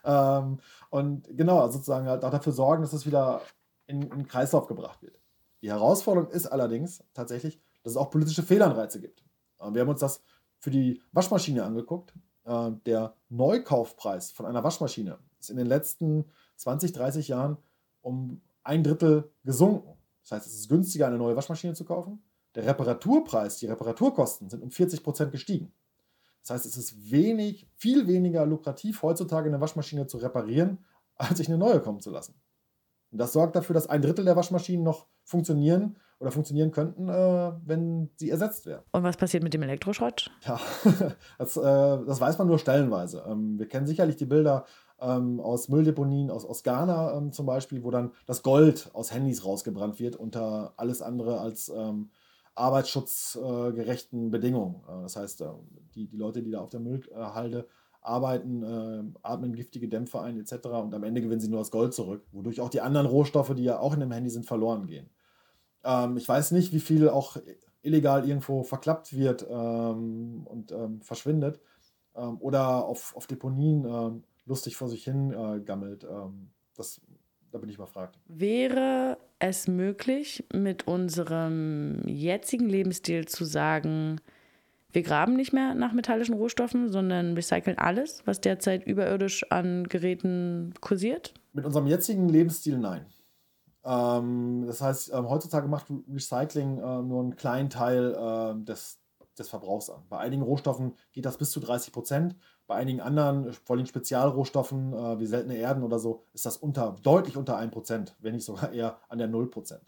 [0.05, 0.59] Ähm,
[0.91, 3.43] und genau, sozusagen halt auch dafür sorgen, dass es wieder
[3.87, 5.19] in, in den Kreislauf gebracht wird.
[5.63, 9.25] Die Herausforderung ist allerdings tatsächlich, dass es auch politische Fehlanreize gibt.
[9.61, 10.23] Äh, wir haben uns das
[10.59, 12.15] für die Waschmaschine angeguckt.
[12.45, 17.57] Äh, der Neukaufpreis von einer Waschmaschine ist in den letzten 20, 30 Jahren
[18.03, 19.97] um ein Drittel gesunken.
[20.25, 22.23] Das heißt, es ist günstiger, eine neue Waschmaschine zu kaufen.
[22.55, 25.73] Der Reparaturpreis, die Reparaturkosten sind um 40 Prozent gestiegen.
[26.43, 30.85] Das heißt, es ist wenig, viel weniger lukrativ, heutzutage eine Waschmaschine zu reparieren,
[31.17, 32.35] als sich eine neue kommen zu lassen.
[33.11, 37.53] Und das sorgt dafür, dass ein Drittel der Waschmaschinen noch funktionieren oder funktionieren könnten, äh,
[37.65, 38.83] wenn sie ersetzt wären.
[38.93, 40.31] Und was passiert mit dem Elektroschrott?
[40.43, 40.61] Ja,
[41.39, 43.25] das, äh, das weiß man nur stellenweise.
[43.27, 44.65] Ähm, wir kennen sicherlich die Bilder
[45.01, 49.45] ähm, aus Mülldeponien, aus, aus Ghana ähm, zum Beispiel, wo dann das Gold aus Handys
[49.45, 52.11] rausgebrannt wird unter alles andere als ähm,
[52.55, 54.77] arbeitsschutzgerechten Bedingungen.
[54.89, 55.47] Äh, das heißt, äh,
[55.95, 57.67] die, die Leute, die da auf der Müllhalde
[58.01, 60.67] arbeiten, äh, atmen giftige Dämpfe ein etc.
[60.67, 63.65] Und am Ende gewinnen sie nur das Gold zurück, wodurch auch die anderen Rohstoffe, die
[63.65, 65.09] ja auch in dem Handy sind, verloren gehen.
[65.85, 67.37] Ähm, ich weiß nicht, wie viel auch
[67.83, 71.61] illegal irgendwo verklappt wird ähm, und ähm, verschwindet
[72.39, 76.05] oder auf, auf Deponien lustig vor sich hin äh, gammelt.
[76.05, 77.01] Ähm, das,
[77.51, 78.19] da bin ich mal fragt.
[78.27, 84.21] Wäre es möglich, mit unserem jetzigen Lebensstil zu sagen,
[84.95, 90.73] wir graben nicht mehr nach metallischen Rohstoffen, sondern recyceln alles, was derzeit überirdisch an Geräten
[90.81, 91.35] kursiert?
[91.53, 93.07] Mit unserem jetzigen Lebensstil nein.
[93.85, 99.01] Ähm, das heißt, ähm, heutzutage macht Recycling äh, nur einen kleinen Teil äh, des,
[99.37, 100.03] des Verbrauchs an.
[100.09, 102.37] Bei einigen Rohstoffen geht das bis zu 30 Prozent.
[102.67, 106.97] Bei einigen anderen, vor allem Spezialrohstoffen äh, wie seltene Erden oder so, ist das unter,
[107.03, 109.83] deutlich unter 1 Prozent, wenn nicht sogar eher an der 0 Prozent.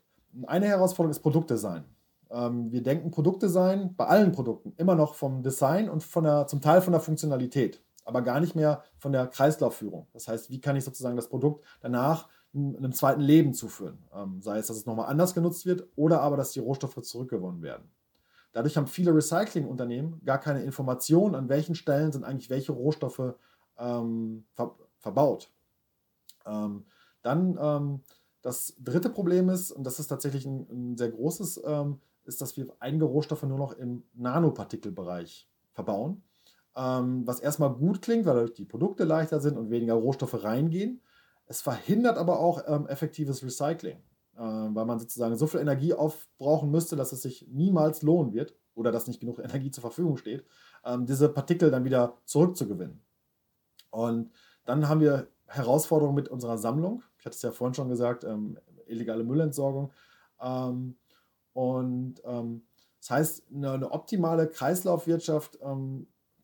[0.46, 1.84] Eine Herausforderung ist Produktdesign.
[2.30, 6.60] Ähm, wir denken Produktdesign bei allen Produkten immer noch vom Design und von der, zum
[6.60, 10.06] Teil von der Funktionalität, aber gar nicht mehr von der Kreislaufführung.
[10.12, 13.98] Das heißt, wie kann ich sozusagen das Produkt danach einem zweiten Leben zuführen.
[14.14, 17.62] Ähm, sei es, dass es nochmal anders genutzt wird oder aber, dass die Rohstoffe zurückgewonnen
[17.62, 17.90] werden.
[18.56, 23.34] Dadurch haben viele Recyclingunternehmen gar keine Informationen, an welchen Stellen sind eigentlich welche Rohstoffe
[23.76, 25.52] ähm, ver verbaut.
[26.46, 26.86] Ähm,
[27.20, 28.00] dann ähm,
[28.40, 32.56] das dritte Problem ist, und das ist tatsächlich ein, ein sehr großes, ähm, ist, dass
[32.56, 36.22] wir einige Rohstoffe nur noch im Nanopartikelbereich verbauen.
[36.74, 41.02] Ähm, was erstmal gut klingt, weil die Produkte leichter sind und weniger Rohstoffe reingehen.
[41.44, 44.02] Es verhindert aber auch ähm, effektives Recycling,
[44.38, 48.92] weil man sozusagen so viel Energie aufbrauchen müsste, dass es sich niemals lohnen wird oder
[48.92, 50.44] dass nicht genug Energie zur Verfügung steht,
[50.84, 53.00] ähm, diese Partikel dann wieder zurückzugewinnen.
[53.90, 54.30] Und
[54.64, 57.02] dann haben wir Herausforderungen mit unserer Sammlung.
[57.18, 59.92] Ich hatte es ja vorhin schon gesagt, ähm, illegale Müllentsorgung.
[60.40, 60.96] Ähm,
[61.52, 65.58] und das heißt, eine, optimale Kreislaufwirtschaft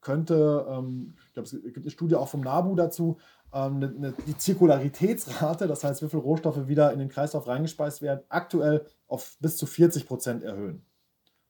[0.00, 3.18] könnte, ich glaube, es gibt eine Studie auch vom NABU dazu,
[3.54, 9.36] die Zirkularitätsrate, das heißt, wie viele Rohstoffe wieder in den Kreislauf reingespeist werden, aktuell auf
[9.40, 10.86] bis zu 40 Prozent erhöhen.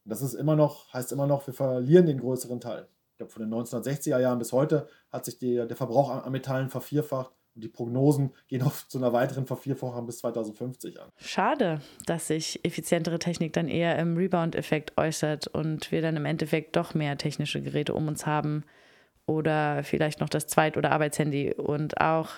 [0.05, 2.89] Und das ist immer noch, heißt immer noch, wir verlieren den größeren Teil.
[3.13, 6.71] Ich glaube, von den 1960er Jahren bis heute hat sich die, der Verbrauch an Metallen
[6.71, 7.33] vervierfacht.
[7.55, 11.11] Und die Prognosen gehen auf zu einer weiteren Vervierfachung bis 2050 an.
[11.19, 16.77] Schade, dass sich effizientere Technik dann eher im Rebound-Effekt äußert und wir dann im Endeffekt
[16.77, 18.65] doch mehr technische Geräte um uns haben,
[19.27, 21.55] oder vielleicht noch das Zweit- oder Arbeitshandy.
[21.55, 22.31] Und auch,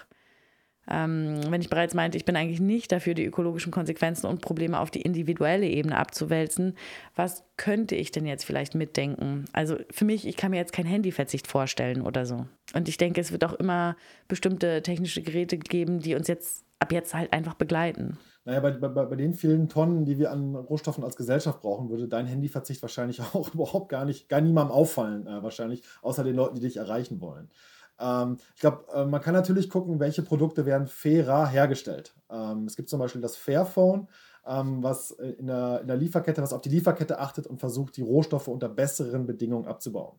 [0.88, 4.78] ähm, wenn ich bereits meinte, ich bin eigentlich nicht dafür, die ökologischen Konsequenzen und Probleme
[4.78, 6.76] auf die individuelle Ebene abzuwälzen,
[7.14, 9.46] was könnte ich denn jetzt vielleicht mitdenken?
[9.52, 12.46] Also für mich, ich kann mir jetzt keinen Handyverzicht vorstellen oder so.
[12.74, 13.96] Und ich denke, es wird auch immer
[14.28, 18.18] bestimmte technische Geräte geben, die uns jetzt ab jetzt halt einfach begleiten.
[18.44, 22.09] Naja, bei, bei, bei den vielen Tonnen, die wir an Rohstoffen als Gesellschaft brauchen, würde
[22.09, 26.57] dein Handyverzicht wahrscheinlich auch überhaupt gar nicht, gar niemandem auffallen, äh, wahrscheinlich, außer den Leuten,
[26.57, 27.50] die dich erreichen wollen.
[27.98, 32.14] Ähm, ich glaube, äh, man kann natürlich gucken, welche Produkte werden fairer hergestellt.
[32.30, 34.09] Ähm, es gibt zum Beispiel das Fairphone,
[34.46, 38.02] ähm, was in der, in der Lieferkette, was auf die Lieferkette achtet und versucht, die
[38.02, 40.18] Rohstoffe unter besseren Bedingungen abzubauen.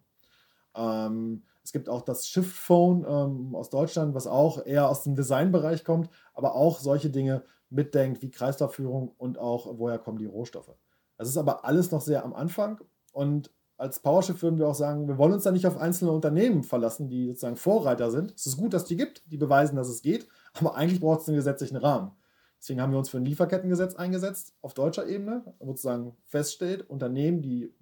[0.75, 5.15] Ähm, es gibt auch das Shift Phone ähm, aus Deutschland, was auch eher aus dem
[5.15, 10.75] Designbereich kommt, aber auch solche Dinge mitdenkt, wie Kreislaufführung und auch, woher kommen die Rohstoffe.
[11.17, 15.07] Das ist aber alles noch sehr am Anfang und als Powershift würden wir auch sagen,
[15.07, 18.33] wir wollen uns da nicht auf einzelne Unternehmen verlassen, die sozusagen Vorreiter sind.
[18.35, 21.27] Es ist gut, dass die gibt, die beweisen, dass es geht, aber eigentlich braucht es
[21.27, 22.11] einen gesetzlichen Rahmen.
[22.57, 27.41] Deswegen haben wir uns für ein Lieferkettengesetz eingesetzt auf deutscher Ebene, wo sozusagen feststeht, Unternehmen,
[27.41, 27.73] die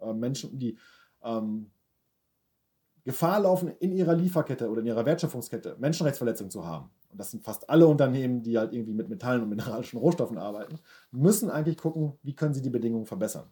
[0.00, 0.78] äh, Menschen, die
[1.22, 1.70] ähm,
[3.04, 7.44] Gefahr laufen, in ihrer Lieferkette oder in ihrer Wertschöpfungskette Menschenrechtsverletzungen zu haben, und das sind
[7.44, 10.78] fast alle Unternehmen, die halt irgendwie mit Metallen und mineralischen Rohstoffen arbeiten,
[11.10, 13.50] müssen eigentlich gucken, wie können sie die Bedingungen verbessern.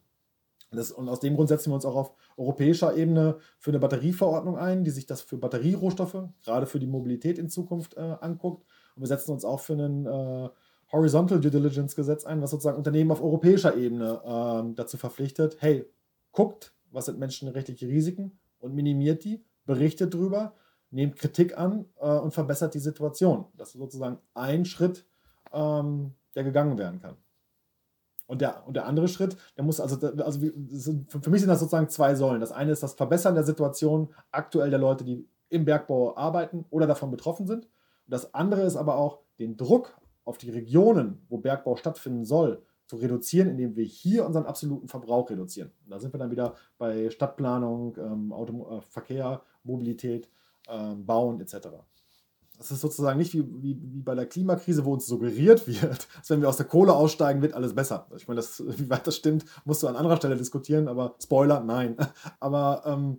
[0.71, 4.59] Das, und aus dem Grund setzen wir uns auch auf europäischer Ebene für eine Batterieverordnung
[4.59, 8.65] ein, die sich das für Batterierohstoffe, gerade für die Mobilität in Zukunft äh, anguckt.
[8.97, 10.49] Und wir setzen uns auch für ein äh,
[10.93, 15.85] Horizontal Due Diligence Gesetz ein, was sozusagen Unternehmen auf europäischer Ebene äh, dazu verpflichtet, hey,
[16.33, 20.55] guckt, was sind menschenrechtliche Risiken und minimiert die, berichtet drüber
[20.95, 23.47] nehmt Kritik an äh, und verbessert die Situation.
[23.57, 25.07] Das ist sozusagen ein Schritt,
[25.53, 27.17] ähm, der gegangen werden kann.
[28.27, 31.91] Und der, und der andere Schritt, der muss, also, also für mich sind das sozusagen
[31.91, 32.41] zwei Säulen.
[32.41, 36.87] Das eine ist das Verbessern der Situation aktuell der Leute, die im Bergbau arbeiten oder
[36.87, 37.65] davon betroffen sind.
[37.65, 42.63] Und das andere ist aber auch den Druck auf die Regionen, wo Bergbau stattfinden soll,
[42.87, 45.73] zu reduzieren, indem wir hier unseren absoluten Verbrauch reduzieren.
[45.85, 50.29] Und da sind wir dann wieder bei Stadtplanung, ähm, Auto, äh, Verkehr, Mobilität,
[50.69, 51.69] ähm, Bauen etc.
[52.59, 56.31] Das ist sozusagen nicht wie, wie, wie, bei der Klimakrise, wo uns suggeriert wird, dass
[56.31, 58.07] wenn wir aus der Kohle aussteigen, wird alles besser.
[58.17, 61.61] Ich meine, das, wie weit das stimmt, musst du an anderer Stelle diskutieren, aber Spoiler,
[61.61, 61.97] nein.
[62.41, 63.19] Aber ähm,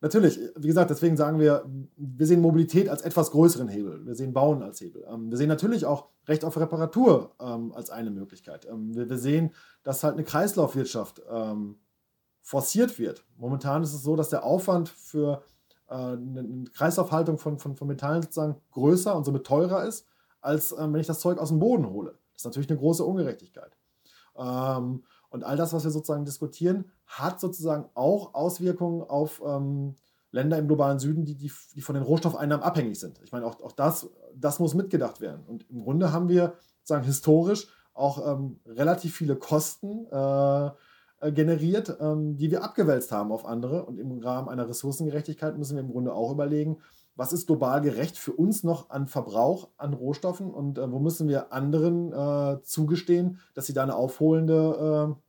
[0.00, 1.64] natürlich, wie gesagt, deswegen sagen wir,
[1.96, 4.04] wir sehen Mobilität als etwas größeren Hebel.
[4.04, 5.04] Wir sehen Bauen als Hebel.
[5.08, 8.66] Ähm, wir sehen natürlich auch Recht auf Reparatur ähm, als eine Möglichkeit.
[8.70, 9.52] Ähm, wir, sehen,
[9.82, 11.22] dass halt eine Kreislaufwirtschaft
[12.42, 13.24] forciert wird.
[13.38, 15.42] Momentan ist es so, dass der Aufwand für
[15.86, 20.06] eine Kreislaufhaltung von, von, von Metallen sozusagen größer und somit teurer ist,
[20.40, 22.12] als äh, wenn ich das Zeug aus dem Boden hole.
[22.32, 23.76] Das ist natürlich eine große Ungerechtigkeit.
[24.36, 29.96] Ähm, und all das, was wir sozusagen diskutieren, hat sozusagen auch Auswirkungen auf ähm,
[30.30, 33.20] Länder im globalen Süden, die, die, die, von den Rohstoffeinnahmen abhängig sind.
[33.24, 35.44] Ich meine, auch, auch das, das muss mitgedacht werden.
[35.46, 40.70] Und im Grunde haben wir sozusagen historisch auch ähm, relativ viele Kosten äh, äh,
[41.32, 43.84] generiert, ähm, die wir abgewälzt haben auf andere.
[43.84, 46.78] Und im Rahmen einer Ressourcengerechtigkeit müssen wir im Grunde auch überlegen,
[47.16, 51.28] was ist global gerecht für uns noch an Verbrauch an Rohstoffen und äh, wo müssen
[51.28, 55.24] wir anderen äh, zugestehen, dass sie da eine aufholende äh,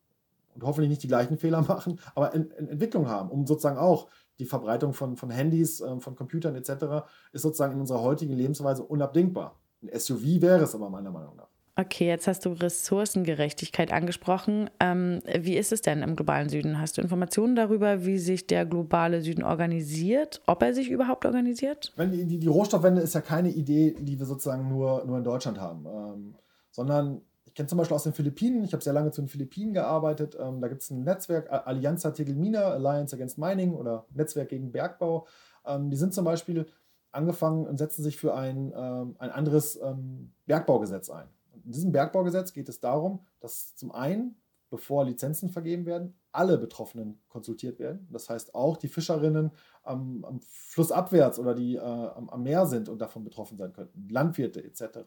[0.55, 4.07] und hoffentlich nicht die gleichen Fehler machen, aber in, in Entwicklung haben, um sozusagen auch
[4.39, 7.05] die Verbreitung von, von Handys, äh, von Computern etc.
[7.31, 9.59] ist sozusagen in unserer heutigen Lebensweise unabdingbar.
[9.81, 11.54] Ein SUV wäre es aber meiner Meinung nach.
[11.77, 14.69] Okay, jetzt hast du Ressourcengerechtigkeit angesprochen.
[14.79, 16.79] Ähm, wie ist es denn im globalen Süden?
[16.79, 21.93] Hast du Informationen darüber, wie sich der globale Süden organisiert, ob er sich überhaupt organisiert?
[21.97, 25.59] Die, die, die Rohstoffwende ist ja keine Idee, die wir sozusagen nur, nur in Deutschland
[25.59, 26.35] haben, ähm,
[26.71, 29.73] sondern ich kenne zum Beispiel aus den Philippinen, ich habe sehr lange zu den Philippinen
[29.73, 34.71] gearbeitet, ähm, da gibt es ein Netzwerk, Allianza Tegelmina, Alliance Against Mining oder Netzwerk gegen
[34.71, 35.27] Bergbau.
[35.65, 36.67] Ähm, die sind zum Beispiel
[37.11, 42.53] angefangen und setzen sich für ein, ähm, ein anderes ähm, Bergbaugesetz ein in diesem Bergbaugesetz
[42.53, 48.07] geht es darum, dass zum einen, bevor Lizenzen vergeben werden, alle Betroffenen konsultiert werden.
[48.11, 49.51] Das heißt auch die Fischerinnen
[49.83, 54.07] am, am Flussabwärts oder die äh, am, am, Meer sind und davon betroffen sein könnten,
[54.09, 54.99] Landwirte etc.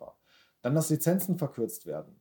[0.63, 2.21] Dann, dass Lizenzen verkürzt werden.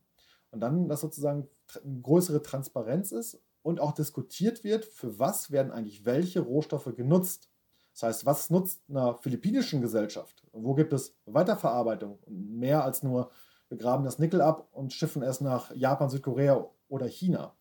[0.50, 1.48] Und dann, dass sozusagen
[1.84, 7.50] eine größere Transparenz ist und auch diskutiert wird, für was werden eigentlich welche Rohstoffe genutzt.
[7.92, 10.46] Das heißt, was nutzt einer philippinischen Gesellschaft?
[10.52, 12.18] Wo gibt es Weiterverarbeitung?
[12.28, 13.30] Mehr als nur
[13.68, 17.54] wir graben das Nickel ab und schiffen es nach Japan, Südkorea oder China.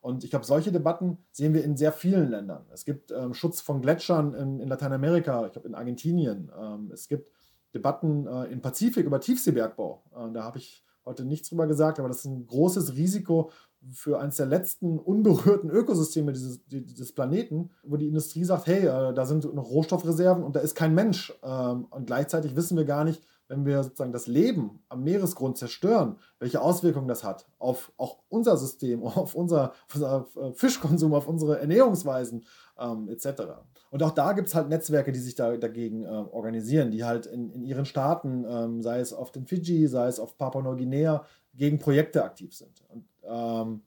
[0.00, 2.66] Und ich glaube, solche Debatten sehen wir in sehr vielen Ländern.
[2.72, 6.50] Es gibt ähm, Schutz von Gletschern in, in Lateinamerika, ich glaube in Argentinien.
[6.60, 7.30] Ähm, es gibt
[7.72, 10.02] Debatten äh, im Pazifik über Tiefseebergbau.
[10.10, 13.50] Äh, da habe ich heute nichts drüber gesagt, aber das ist ein großes Risiko
[13.90, 19.14] für eines der letzten unberührten Ökosysteme dieses, dieses Planeten, wo die Industrie sagt, hey, äh,
[19.14, 21.32] da sind noch Rohstoffreserven und da ist kein Mensch.
[21.42, 26.16] Ähm, und gleichzeitig wissen wir gar nicht, wenn wir sozusagen das Leben am Meeresgrund zerstören,
[26.38, 31.28] welche Auswirkungen das hat auf auch unser System, auf unser, auf unser äh, Fischkonsum, auf
[31.28, 32.46] unsere Ernährungsweisen
[32.78, 33.42] ähm, etc.
[33.90, 37.26] Und auch da gibt es halt Netzwerke, die sich da dagegen äh, organisieren, die halt
[37.26, 41.78] in, in ihren Staaten, ähm, sei es auf den Fiji, sei es auf Papua-Neuguinea, gegen
[41.78, 42.82] Projekte aktiv sind.
[42.88, 43.82] Und ähm,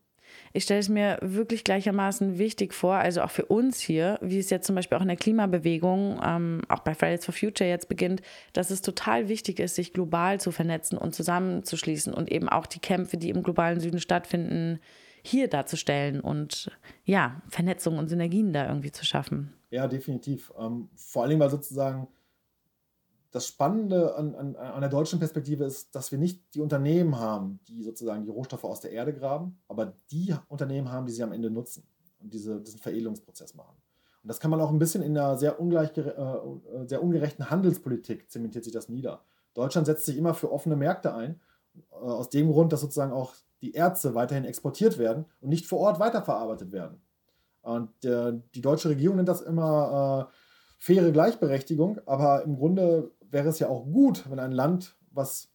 [0.55, 4.49] ich stelle es mir wirklich gleichermaßen wichtig vor, also auch für uns hier, wie es
[4.49, 8.21] jetzt zum Beispiel auch in der Klimabewegung, ähm, auch bei Fridays for Future jetzt beginnt,
[8.53, 12.79] dass es total wichtig ist, sich global zu vernetzen und zusammenzuschließen und eben auch die
[12.79, 14.79] Kämpfe, die im globalen Süden stattfinden,
[15.21, 16.71] hier darzustellen und
[17.03, 19.53] ja, Vernetzung und Synergien da irgendwie zu schaffen.
[19.71, 20.53] Ja, definitiv.
[20.57, 22.07] Ähm, vor allem, weil sozusagen
[23.35, 27.59] das Spannende an, an, an, der deutschen Perspektive ist, dass wir nicht die Unternehmen haben,
[27.67, 31.33] die sozusagen die Rohstoffe aus der Erde graben, aber die Unternehmen haben, die sie am
[31.33, 31.85] Ende nutzen
[32.21, 33.75] und diese, diesen Veredelungsprozess machen.
[34.23, 36.13] Und das kann man auch ein bisschen in einer sehr, ungleich, äh,
[36.85, 39.21] sehr ungerechten Handelspolitik zementiert sich das nieder.
[39.53, 41.41] Deutschland setzt sich immer für offene Märkte ein,
[41.91, 45.79] äh, aus dem Grund, dass sozusagen auch die Erze weiterhin exportiert werden und nicht vor
[45.79, 47.01] Ort weiterverarbeitet werden.
[47.63, 50.33] Und äh, die deutsche Regierung nennt das immer äh,
[50.77, 55.49] faire Gleichberechtigung, aber im Grunde wäre es ja auch gut, wenn ein Land, was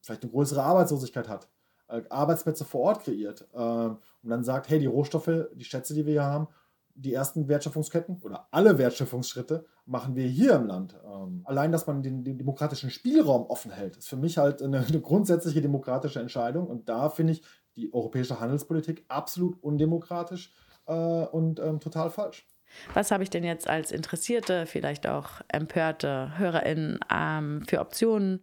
[0.00, 1.48] vielleicht eine größere Arbeitslosigkeit hat,
[1.88, 6.06] äh, Arbeitsplätze vor Ort kreiert äh, und dann sagt, hey, die Rohstoffe, die Schätze, die
[6.06, 6.48] wir hier haben,
[6.94, 10.98] die ersten Wertschöpfungsketten oder alle Wertschöpfungsschritte machen wir hier im Land.
[11.04, 15.00] Ähm, allein, dass man den, demokratischen Spielraum offen hält, ist für mich halt eine, eine
[15.00, 16.66] grundsätzliche demokratische Entscheidung.
[16.66, 17.42] Und da finde ich
[17.76, 20.52] die europäische Handelspolitik absolut undemokratisch
[20.86, 22.46] äh, und ähm, total falsch.
[22.94, 28.40] Was habe ich denn jetzt als interessierte, vielleicht auch empörte HörerInnen ähm, für Optionen,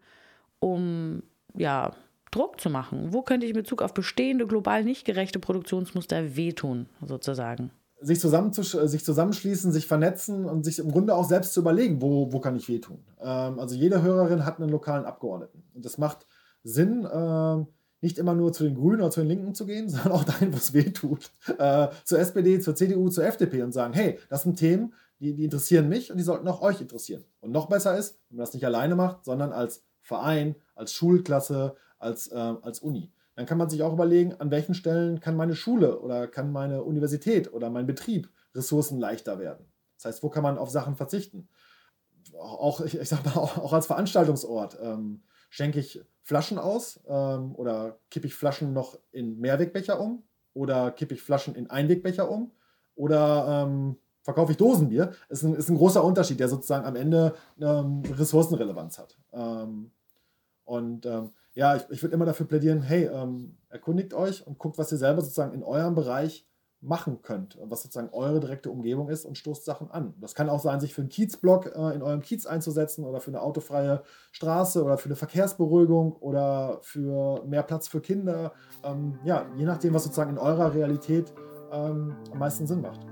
[0.60, 1.24] um
[1.56, 1.94] ja,
[2.32, 3.14] Druck zu machen?
[3.14, 7.72] Wo könnte ich in Bezug auf bestehende global nicht gerechte Produktionsmuster wehtun, sozusagen?
[8.02, 12.40] Sich, sich zusammenschließen, sich vernetzen und sich im Grunde auch selbst zu überlegen, wo, wo
[12.40, 13.04] kann ich wehtun.
[13.20, 15.64] Ähm, also jede Hörerin hat einen lokalen Abgeordneten.
[15.74, 16.26] Und das macht
[16.64, 17.68] Sinn, ähm,
[18.02, 20.54] nicht immer nur zu den Grünen oder zu den Linken zu gehen, sondern auch dahin,
[20.54, 21.32] wo es weh tut.
[21.58, 25.44] Äh, zur SPD, zur CDU, zur FDP und sagen, hey, das sind Themen, die, die
[25.44, 27.26] interessieren mich und die sollten auch euch interessieren.
[27.42, 31.76] Und noch besser ist, wenn man das nicht alleine macht, sondern als Verein, als Schulklasse,
[31.98, 33.12] als, äh, als Uni.
[33.36, 36.84] Dann kann man sich auch überlegen, an welchen Stellen kann meine Schule oder kann meine
[36.84, 39.66] Universität oder mein Betrieb Ressourcen leichter werden.
[39.96, 41.48] Das heißt, wo kann man auf Sachen verzichten?
[42.38, 44.78] Auch, ich, ich sag mal, auch, auch als Veranstaltungsort.
[44.82, 50.92] Ähm, schenke ich Flaschen aus ähm, oder kippe ich Flaschen noch in Mehrwegbecher um oder
[50.92, 52.52] kippe ich Flaschen in Einwegbecher um
[52.96, 55.14] oder ähm, verkaufe ich Dosenbier?
[55.30, 59.18] Ist ein, ist ein großer Unterschied, der sozusagen am Ende ähm, Ressourcenrelevanz hat.
[59.34, 59.92] Ähm,
[60.66, 64.78] und ähm, ja, ich, ich würde immer dafür plädieren, hey, ähm, erkundigt euch und guckt,
[64.78, 66.46] was ihr selber sozusagen in eurem Bereich
[66.82, 70.14] machen könnt, was sozusagen eure direkte Umgebung ist und stoßt Sachen an.
[70.22, 73.32] Das kann auch sein, sich für einen Kiezblock äh, in eurem Kiez einzusetzen oder für
[73.32, 78.54] eine autofreie Straße oder für eine Verkehrsberuhigung oder für mehr Platz für Kinder.
[78.84, 81.34] Ähm, ja, je nachdem, was sozusagen in eurer Realität
[81.72, 83.06] ähm, am meisten Sinn macht.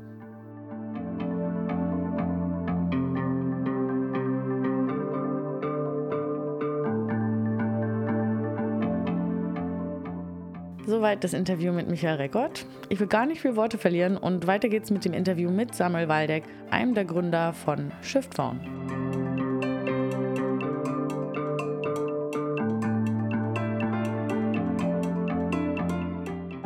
[10.89, 12.65] Soweit das Interview mit Michael Reckott.
[12.88, 16.08] Ich will gar nicht viel Worte verlieren und weiter geht's mit dem Interview mit Samuel
[16.08, 18.62] Waldeck, einem der Gründer von ShiftPhone.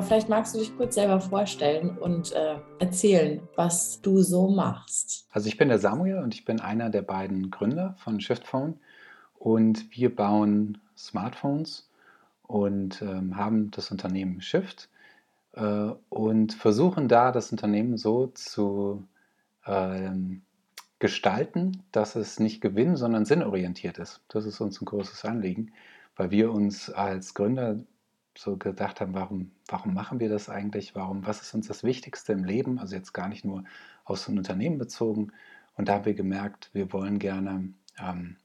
[0.03, 5.25] Vielleicht magst du dich kurz selber vorstellen und äh, erzählen, was du so machst.
[5.31, 8.79] Also ich bin der Samuel und ich bin einer der beiden Gründer von ShiftPhone
[9.39, 11.90] und wir bauen Smartphones
[12.51, 14.89] und ähm, haben das Unternehmen Shift
[15.53, 19.07] äh, und versuchen da das Unternehmen so zu
[19.65, 20.41] ähm,
[20.99, 24.21] gestalten, dass es nicht gewinn, sondern sinnorientiert ist.
[24.27, 25.71] Das ist uns ein großes Anliegen,
[26.17, 27.79] weil wir uns als Gründer
[28.37, 30.93] so gedacht haben, warum, warum machen wir das eigentlich?
[30.93, 32.79] Warum, was ist uns das Wichtigste im Leben?
[32.79, 33.63] Also jetzt gar nicht nur
[34.03, 35.31] aus dem Unternehmen bezogen.
[35.77, 38.35] Und da haben wir gemerkt, wir wollen gerne ähm,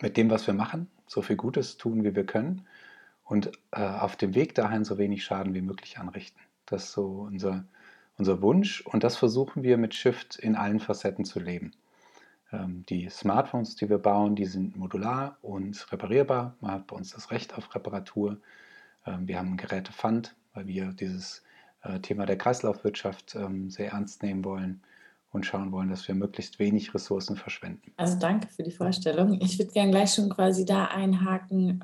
[0.00, 2.66] mit dem, was wir machen, so viel Gutes tun, wie wir können
[3.26, 6.40] und äh, auf dem Weg dahin so wenig Schaden wie möglich anrichten.
[6.64, 7.64] Das ist so unser,
[8.16, 11.72] unser Wunsch und das versuchen wir mit Shift in allen Facetten zu leben.
[12.52, 16.56] Ähm, die Smartphones, die wir bauen, die sind modular und reparierbar.
[16.60, 18.38] Man hat bei uns das Recht auf Reparatur.
[19.04, 21.42] Ähm, wir haben einen Gerätefund, weil wir dieses
[21.82, 24.82] äh, Thema der Kreislaufwirtschaft ähm, sehr ernst nehmen wollen
[25.32, 27.92] und schauen wollen, dass wir möglichst wenig Ressourcen verschwenden.
[27.96, 29.40] Also danke für die Vorstellung.
[29.40, 31.82] Ich würde gerne gleich schon quasi da einhaken.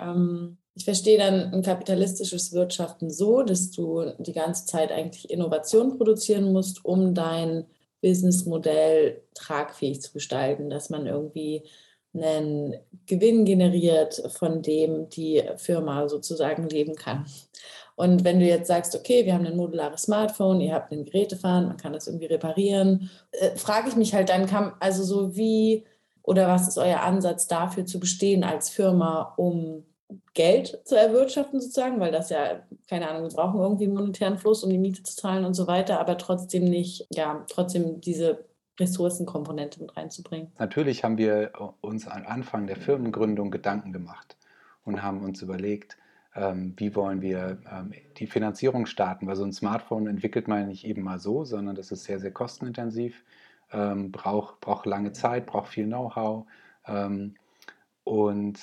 [0.75, 6.53] Ich verstehe dann ein kapitalistisches Wirtschaften so, dass du die ganze Zeit eigentlich Innovation produzieren
[6.53, 7.67] musst, um dein
[8.01, 11.63] Businessmodell tragfähig zu gestalten, dass man irgendwie
[12.15, 12.75] einen
[13.07, 17.27] Gewinn generiert, von dem die Firma sozusagen leben kann.
[17.95, 21.69] Und wenn du jetzt sagst, okay, wir haben ein modulares Smartphone, ihr habt ein Gerätefahren,
[21.69, 25.85] man kann das irgendwie reparieren, äh, frage ich mich halt dann, kann, also so wie
[26.23, 29.85] oder was ist euer Ansatz dafür zu bestehen als Firma, um
[30.35, 34.65] Geld zu erwirtschaften sozusagen, weil das ja, keine Ahnung, wir brauchen irgendwie einen monetären Fluss,
[34.65, 38.45] um die Miete zu zahlen und so weiter, aber trotzdem nicht, ja, trotzdem diese
[38.81, 40.53] Ressourcenkomponente mit reinzubringen.
[40.59, 44.37] Natürlich haben wir uns am Anfang der Firmengründung Gedanken gemacht
[44.85, 45.97] und haben uns überlegt,
[46.35, 50.87] ähm, wie wollen wir ähm, die Finanzierung starten, weil so ein Smartphone entwickelt man nicht
[50.87, 53.23] eben mal so, sondern das ist sehr, sehr kostenintensiv,
[53.71, 56.47] ähm, braucht, braucht lange Zeit, braucht viel Know-how
[58.03, 58.59] und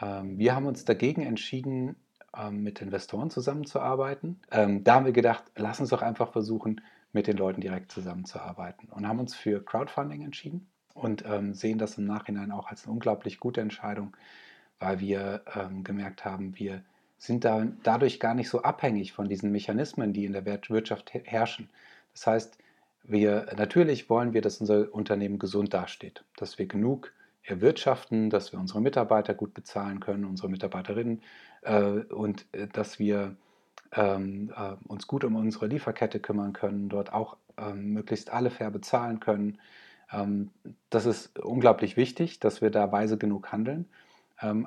[0.00, 1.96] wir haben uns dagegen entschieden,
[2.36, 4.40] ähm, mit Investoren zusammenzuarbeiten.
[4.50, 6.80] Ähm, da haben wir gedacht, lass uns doch einfach versuchen,
[7.12, 12.04] mit den Leuten direkt zusammenzuarbeiten und haben uns für Crowdfunding entschieden und sehen das im
[12.04, 14.16] Nachhinein auch als eine unglaublich gute Entscheidung,
[14.78, 15.42] weil wir
[15.84, 16.82] gemerkt haben, wir
[17.16, 21.70] sind da, dadurch gar nicht so abhängig von diesen Mechanismen, die in der Wirtschaft herrschen.
[22.12, 22.58] Das heißt,
[23.04, 27.12] wir, natürlich wollen wir, dass unser Unternehmen gesund dasteht, dass wir genug
[27.48, 31.22] erwirtschaften, dass wir unsere Mitarbeiter gut bezahlen können, unsere Mitarbeiterinnen
[31.62, 33.36] äh, und äh, dass wir
[33.92, 38.70] ähm, äh, uns gut um unsere Lieferkette kümmern können, dort auch ähm, möglichst alle fair
[38.70, 39.58] bezahlen können.
[40.12, 40.50] Ähm,
[40.90, 43.86] das ist unglaublich wichtig, dass wir da weise genug handeln.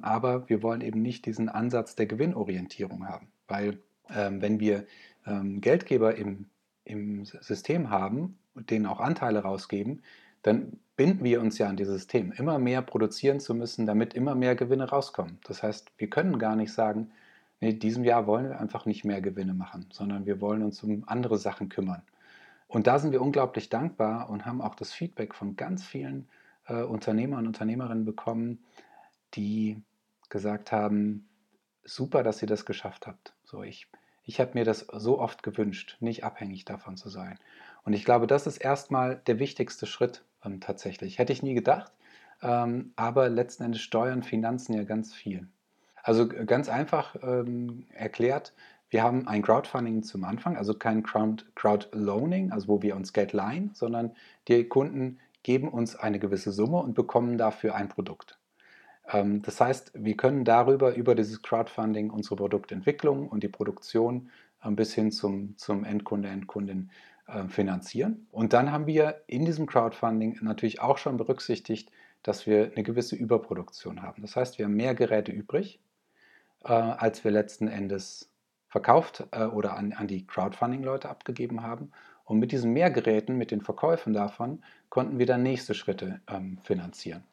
[0.01, 3.77] Aber wir wollen eben nicht diesen Ansatz der Gewinnorientierung haben, weil
[4.09, 4.85] wenn wir
[5.25, 6.47] Geldgeber im,
[6.83, 10.01] im System haben und denen auch Anteile rausgeben,
[10.43, 14.35] dann binden wir uns ja an dieses System, immer mehr produzieren zu müssen, damit immer
[14.35, 15.39] mehr Gewinne rauskommen.
[15.45, 17.11] Das heißt, wir können gar nicht sagen,
[17.59, 21.03] nee, diesem Jahr wollen wir einfach nicht mehr Gewinne machen, sondern wir wollen uns um
[21.07, 22.03] andere Sachen kümmern.
[22.67, 26.29] Und da sind wir unglaublich dankbar und haben auch das Feedback von ganz vielen
[26.67, 28.59] äh, Unternehmer und Unternehmerinnen bekommen,
[29.33, 29.81] die
[30.29, 31.27] gesagt haben,
[31.83, 33.33] super, dass ihr das geschafft habt.
[33.43, 33.87] So, ich,
[34.23, 37.37] ich habe mir das so oft gewünscht, nicht abhängig davon zu sein.
[37.83, 41.19] Und ich glaube, das ist erstmal der wichtigste Schritt ähm, tatsächlich.
[41.19, 41.91] Hätte ich nie gedacht,
[42.41, 45.47] ähm, aber letzten Endes steuern Finanzen ja ganz viel.
[46.03, 48.53] Also ganz einfach ähm, erklärt,
[48.89, 53.31] wir haben ein Crowdfunding zum Anfang, also kein Crowd, Crowdloaning, also wo wir uns Geld
[53.31, 54.11] leihen, sondern
[54.47, 58.37] die Kunden geben uns eine gewisse Summe und bekommen dafür ein Produkt.
[59.09, 64.29] Ähm, das heißt, wir können darüber, über dieses Crowdfunding, unsere Produktentwicklung und die Produktion
[64.63, 66.89] ähm, bis hin zum, zum Endkunde, Endkundin
[67.47, 68.27] finanzieren.
[68.31, 71.91] Und dann haben wir in diesem Crowdfunding natürlich auch schon berücksichtigt,
[72.23, 74.21] dass wir eine gewisse Überproduktion haben.
[74.21, 75.79] Das heißt, wir haben mehr Geräte übrig,
[76.63, 78.29] äh, als wir letzten Endes
[78.67, 81.91] verkauft äh, oder an, an die Crowdfunding-Leute abgegeben haben.
[82.23, 87.23] Und mit diesen Mehrgeräten, mit den Verkäufen davon, konnten wir dann nächste Schritte ähm, finanzieren.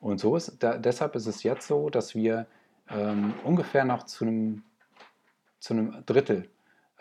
[0.00, 2.46] Und so ist, da, deshalb ist es jetzt so, dass wir
[2.88, 4.64] ähm, ungefähr noch zu einem,
[5.60, 6.48] zu einem Drittel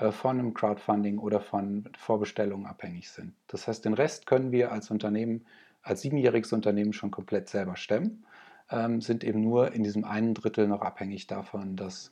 [0.09, 3.33] von einem Crowdfunding oder von Vorbestellungen abhängig sind.
[3.47, 5.45] Das heißt, den Rest können wir als Unternehmen,
[5.83, 8.25] als siebenjähriges Unternehmen schon komplett selber stemmen,
[8.71, 12.11] ähm, sind eben nur in diesem einen Drittel noch abhängig davon, dass,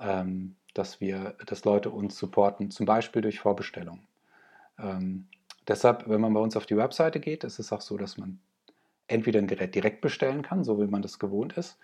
[0.00, 4.06] ähm, dass, wir, dass Leute uns supporten, zum Beispiel durch Vorbestellungen.
[4.78, 5.26] Ähm,
[5.66, 8.38] deshalb, wenn man bei uns auf die Webseite geht, ist es auch so, dass man
[9.08, 11.78] entweder ein Gerät direkt bestellen kann, so wie man das gewohnt ist,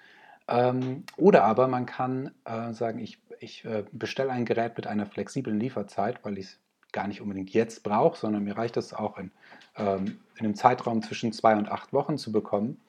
[0.49, 5.07] ähm, oder aber man kann äh, sagen, ich, ich äh, bestelle ein Gerät mit einer
[5.07, 6.59] flexiblen Lieferzeit, weil ich es
[6.93, 9.31] gar nicht unbedingt jetzt brauche, sondern mir reicht es auch in,
[9.77, 12.81] ähm, in einem Zeitraum zwischen zwei und acht Wochen zu bekommen.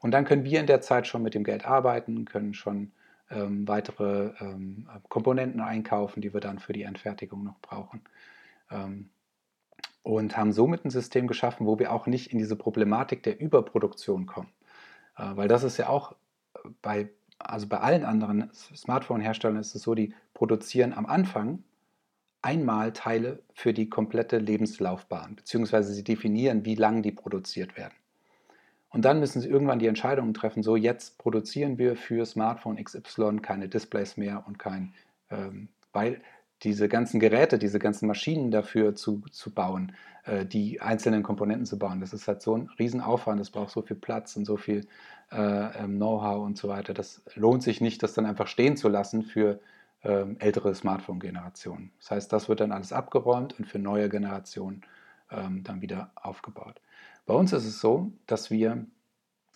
[0.00, 2.92] Und dann können wir in der Zeit schon mit dem Geld arbeiten, können schon
[3.30, 8.02] ähm, weitere ähm, Komponenten einkaufen, die wir dann für die Endfertigung noch brauchen.
[8.70, 9.10] Ähm,
[10.02, 14.24] und haben somit ein System geschaffen, wo wir auch nicht in diese Problematik der Überproduktion
[14.24, 14.50] kommen.
[15.16, 16.14] Äh, weil das ist ja auch
[16.80, 17.10] bei,
[17.40, 21.62] also bei allen anderen Smartphone-Herstellern ist es so, die produzieren am Anfang
[22.42, 27.94] einmal Teile für die komplette Lebenslaufbahn, beziehungsweise sie definieren, wie lang die produziert werden.
[28.90, 33.38] Und dann müssen sie irgendwann die Entscheidungen treffen, so jetzt produzieren wir für Smartphone XY
[33.40, 34.94] keine Displays mehr und kein,
[35.30, 36.20] ähm, weil
[36.62, 39.92] diese ganzen Geräte, diese ganzen Maschinen dafür zu, zu bauen,
[40.24, 43.82] äh, die einzelnen Komponenten zu bauen, das ist halt so ein Riesenaufwand, das braucht so
[43.82, 44.86] viel Platz und so viel
[45.32, 46.92] äh, ähm, Know-how und so weiter.
[46.94, 49.60] Das lohnt sich nicht, das dann einfach stehen zu lassen für
[50.02, 51.92] ähm, ältere Smartphone-Generationen.
[51.98, 54.82] Das heißt, das wird dann alles abgeräumt und für neue Generationen
[55.30, 56.80] ähm, dann wieder aufgebaut.
[57.26, 58.86] Bei uns ist es so, dass wir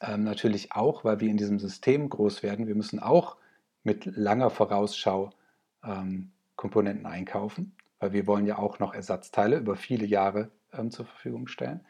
[0.00, 3.36] ähm, natürlich auch, weil wir in diesem System groß werden, wir müssen auch
[3.82, 5.30] mit langer Vorausschau
[5.82, 6.30] ähm,
[6.64, 11.46] Komponenten einkaufen, weil wir wollen ja auch noch Ersatzteile über viele Jahre ähm, zur Verfügung
[11.46, 11.82] stellen.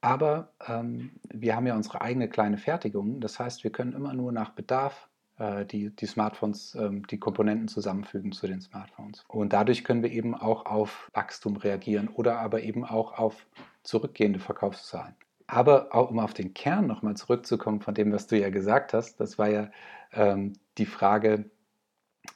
[0.00, 3.18] Aber ähm, wir haben ja unsere eigene kleine Fertigung.
[3.18, 5.08] Das heißt, wir können immer nur nach Bedarf
[5.38, 9.24] äh, die, die Smartphones, ähm, die Komponenten zusammenfügen zu den Smartphones.
[9.26, 13.48] Und dadurch können wir eben auch auf Wachstum reagieren oder aber eben auch auf
[13.82, 15.16] zurückgehende Verkaufszahlen.
[15.48, 19.18] Aber auch um auf den Kern nochmal zurückzukommen von dem, was du ja gesagt hast,
[19.18, 19.70] das war ja
[20.12, 21.50] ähm, die Frage,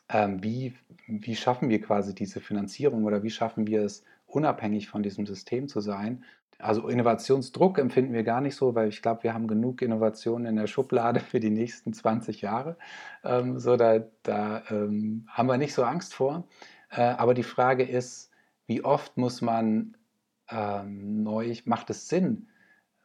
[0.09, 0.75] ähm, wie,
[1.07, 5.69] wie schaffen wir quasi diese Finanzierung oder wie schaffen wir es, unabhängig von diesem System
[5.69, 6.25] zu sein.
[6.59, 10.57] Also Innovationsdruck empfinden wir gar nicht so, weil ich glaube, wir haben genug Innovationen in
[10.57, 12.77] der Schublade für die nächsten 20 Jahre.
[13.25, 16.49] Ähm, so, da, da ähm, haben wir nicht so Angst vor.
[16.91, 18.31] Äh, aber die Frage ist,
[18.67, 19.97] wie oft muss man
[20.51, 22.49] ähm, neu, macht es Sinn,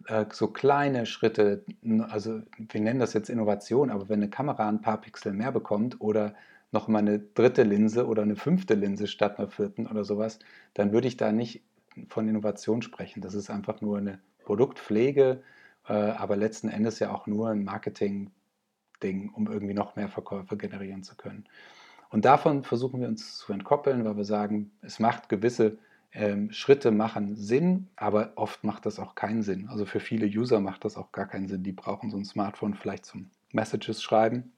[0.08, 1.64] äh, so kleine Schritte,
[2.10, 6.02] also wir nennen das jetzt Innovation, aber wenn eine Kamera ein paar Pixel mehr bekommt
[6.02, 6.34] oder
[6.74, 10.40] noch mal eine dritte Linse oder eine fünfte Linse statt einer vierten oder sowas,
[10.74, 11.64] dann würde ich da nicht
[12.10, 13.22] von Innovation sprechen.
[13.22, 15.42] Das ist einfach nur eine Produktpflege,
[15.88, 21.04] äh, aber letzten Endes ja auch nur ein Marketing-Ding, um irgendwie noch mehr Verkäufe generieren
[21.04, 21.46] zu können.
[22.10, 25.78] Und davon versuchen wir uns zu entkoppeln, weil wir sagen, es macht gewisse
[26.12, 29.68] ähm, Schritte machen Sinn, aber oft macht das auch keinen Sinn.
[29.70, 31.64] Also für viele User macht das auch gar keinen Sinn.
[31.64, 34.52] Die brauchen so ein Smartphone vielleicht zum Messages schreiben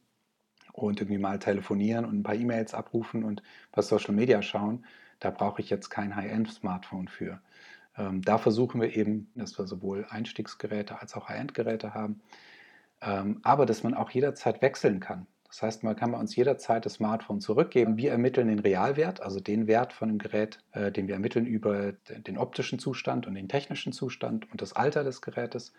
[0.75, 4.85] und irgendwie mal telefonieren und ein paar E-Mails abrufen und bei Social Media schauen.
[5.19, 7.39] Da brauche ich jetzt kein High-End-Smartphone für.
[7.97, 12.21] Ähm, da versuchen wir eben, dass wir sowohl Einstiegsgeräte als auch High-End-Geräte haben,
[13.01, 15.27] ähm, aber dass man auch jederzeit wechseln kann.
[15.47, 17.95] Das heißt, man kann bei uns jederzeit das Smartphone zurückgeben.
[17.95, 21.93] Wir ermitteln den Realwert, also den Wert von dem Gerät, äh, den wir ermitteln über
[21.93, 25.71] den optischen Zustand und den technischen Zustand und das Alter des Gerätes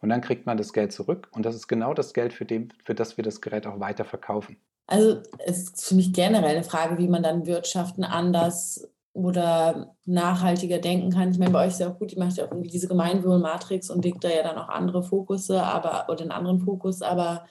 [0.00, 2.68] und dann kriegt man das Geld zurück und das ist genau das Geld, für, dem,
[2.84, 4.56] für das wir das Gerät auch weiter verkaufen.
[4.86, 10.78] Also es ist für mich generell eine Frage, wie man dann Wirtschaften anders oder nachhaltiger
[10.78, 11.30] denken kann.
[11.30, 13.90] Ich meine, bei euch ist ja auch gut, ihr macht ja auch irgendwie diese Gemeinwohlmatrix
[13.90, 17.44] und legt da ja dann auch andere Fokusse, aber oder einen anderen Fokus, aber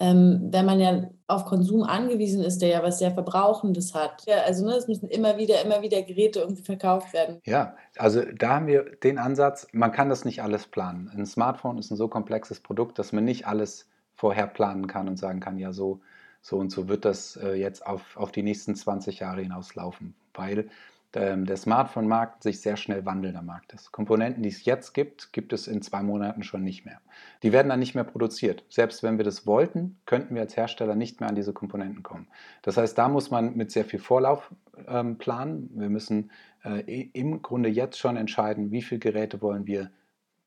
[0.00, 4.24] ähm, wenn man ja auf Konsum angewiesen ist, der ja was sehr Verbrauchendes hat.
[4.26, 7.40] Ja, also ne, es müssen immer wieder, immer wieder Geräte irgendwie verkauft werden.
[7.44, 11.10] Ja, also da haben wir den Ansatz, man kann das nicht alles planen.
[11.14, 15.18] Ein Smartphone ist ein so komplexes Produkt, dass man nicht alles vorher planen kann und
[15.18, 16.00] sagen kann, ja, so,
[16.40, 20.14] so und so wird das äh, jetzt auf, auf die nächsten 20 Jahre hinauslaufen.
[20.32, 20.68] Weil
[21.14, 23.92] der Smartphone-Markt sich sehr schnell wandelnder Markt ist.
[23.92, 27.00] Komponenten, die es jetzt gibt, gibt es in zwei Monaten schon nicht mehr.
[27.42, 28.64] Die werden dann nicht mehr produziert.
[28.68, 32.28] Selbst wenn wir das wollten, könnten wir als Hersteller nicht mehr an diese Komponenten kommen.
[32.60, 34.52] Das heißt, da muss man mit sehr viel Vorlauf
[34.86, 35.70] ähm, planen.
[35.72, 36.30] Wir müssen
[36.62, 39.90] äh, im Grunde jetzt schon entscheiden, wie viele Geräte wollen wir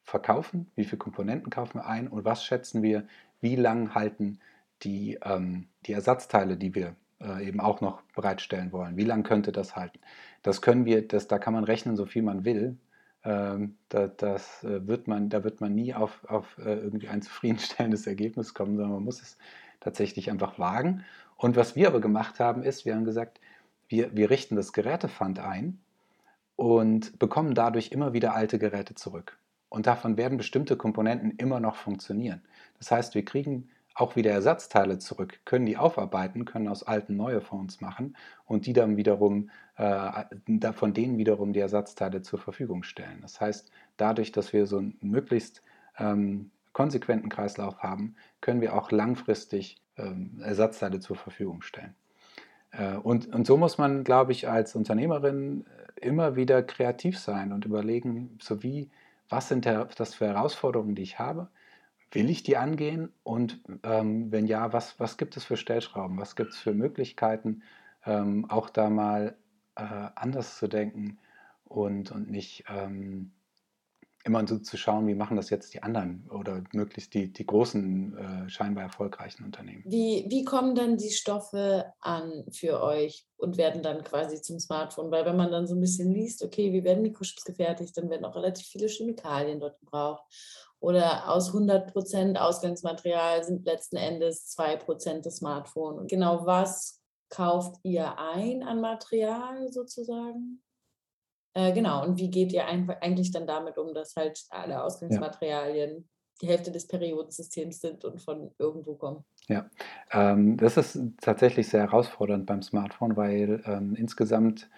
[0.03, 3.07] verkaufen, wie viele Komponenten kaufen wir ein und was schätzen wir,
[3.39, 4.39] wie lang halten
[4.83, 8.97] die, ähm, die Ersatzteile, die wir äh, eben auch noch bereitstellen wollen.
[8.97, 9.99] Wie lange könnte das halten?
[10.43, 12.77] Das können wir, das, da kann man rechnen, so viel man will.
[13.23, 17.21] Ähm, da, das, äh, wird man, da wird man nie auf, auf äh, irgendwie ein
[17.21, 19.37] zufriedenstellendes Ergebnis kommen, sondern man muss es
[19.79, 21.03] tatsächlich einfach wagen.
[21.37, 23.39] Und was wir aber gemacht haben, ist, wir haben gesagt,
[23.89, 25.79] wir, wir richten das Gerätefund ein
[26.55, 29.37] und bekommen dadurch immer wieder alte Geräte zurück.
[29.69, 32.41] Und davon werden bestimmte Komponenten immer noch funktionieren.
[32.77, 37.41] Das heißt, wir kriegen auch wieder Ersatzteile zurück, können die aufarbeiten, können aus alten neue
[37.41, 38.15] Phones machen
[38.45, 43.19] und die dann wiederum, äh, von denen wiederum die Ersatzteile zur Verfügung stellen.
[43.21, 45.61] Das heißt, dadurch, dass wir so einen möglichst
[45.97, 51.93] ähm, konsequenten Kreislauf haben, können wir auch langfristig ähm, Ersatzteile zur Verfügung stellen.
[52.71, 55.65] Äh, und, und so muss man, glaube ich, als Unternehmerin
[55.97, 58.89] äh, immer wieder kreativ sein und überlegen, so wie,
[59.29, 61.49] was sind das für Herausforderungen, die ich habe?
[62.11, 63.13] Will ich die angehen?
[63.23, 66.19] Und ähm, wenn ja, was, was gibt es für Stellschrauben?
[66.19, 67.63] Was gibt es für Möglichkeiten,
[68.05, 69.37] ähm, auch da mal
[69.75, 69.83] äh,
[70.15, 71.19] anders zu denken
[71.65, 73.31] und, und nicht ähm,
[74.23, 78.17] immer so zu schauen, wie machen das jetzt die anderen oder möglichst die, die großen,
[78.17, 79.83] äh, scheinbar erfolgreichen Unternehmen.
[79.85, 85.11] Wie, wie kommen dann die Stoffe an für euch und werden dann quasi zum Smartphone?
[85.11, 88.25] Weil wenn man dann so ein bisschen liest, okay, wie werden Mikrochips gefertigt, dann werden
[88.25, 90.23] auch relativ viele Chemikalien dort gebraucht
[90.81, 95.99] oder aus 100% Ausgangsmaterial sind letzten Endes 2% das Smartphone.
[95.99, 100.61] Und genau was kauft ihr ein an Material sozusagen?
[101.53, 106.03] Äh, genau, und wie geht ihr eigentlich dann damit um, dass halt alle Ausgangsmaterialien ja.
[106.41, 109.23] die Hälfte des Periodensystems sind und von irgendwo kommen?
[109.47, 109.69] Ja,
[110.11, 114.69] ähm, das ist tatsächlich sehr herausfordernd beim Smartphone, weil ähm, insgesamt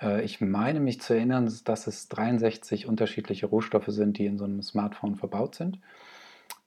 [0.00, 4.44] äh, ich meine mich zu erinnern, dass es 63 unterschiedliche Rohstoffe sind, die in so
[4.44, 5.78] einem Smartphone verbaut sind.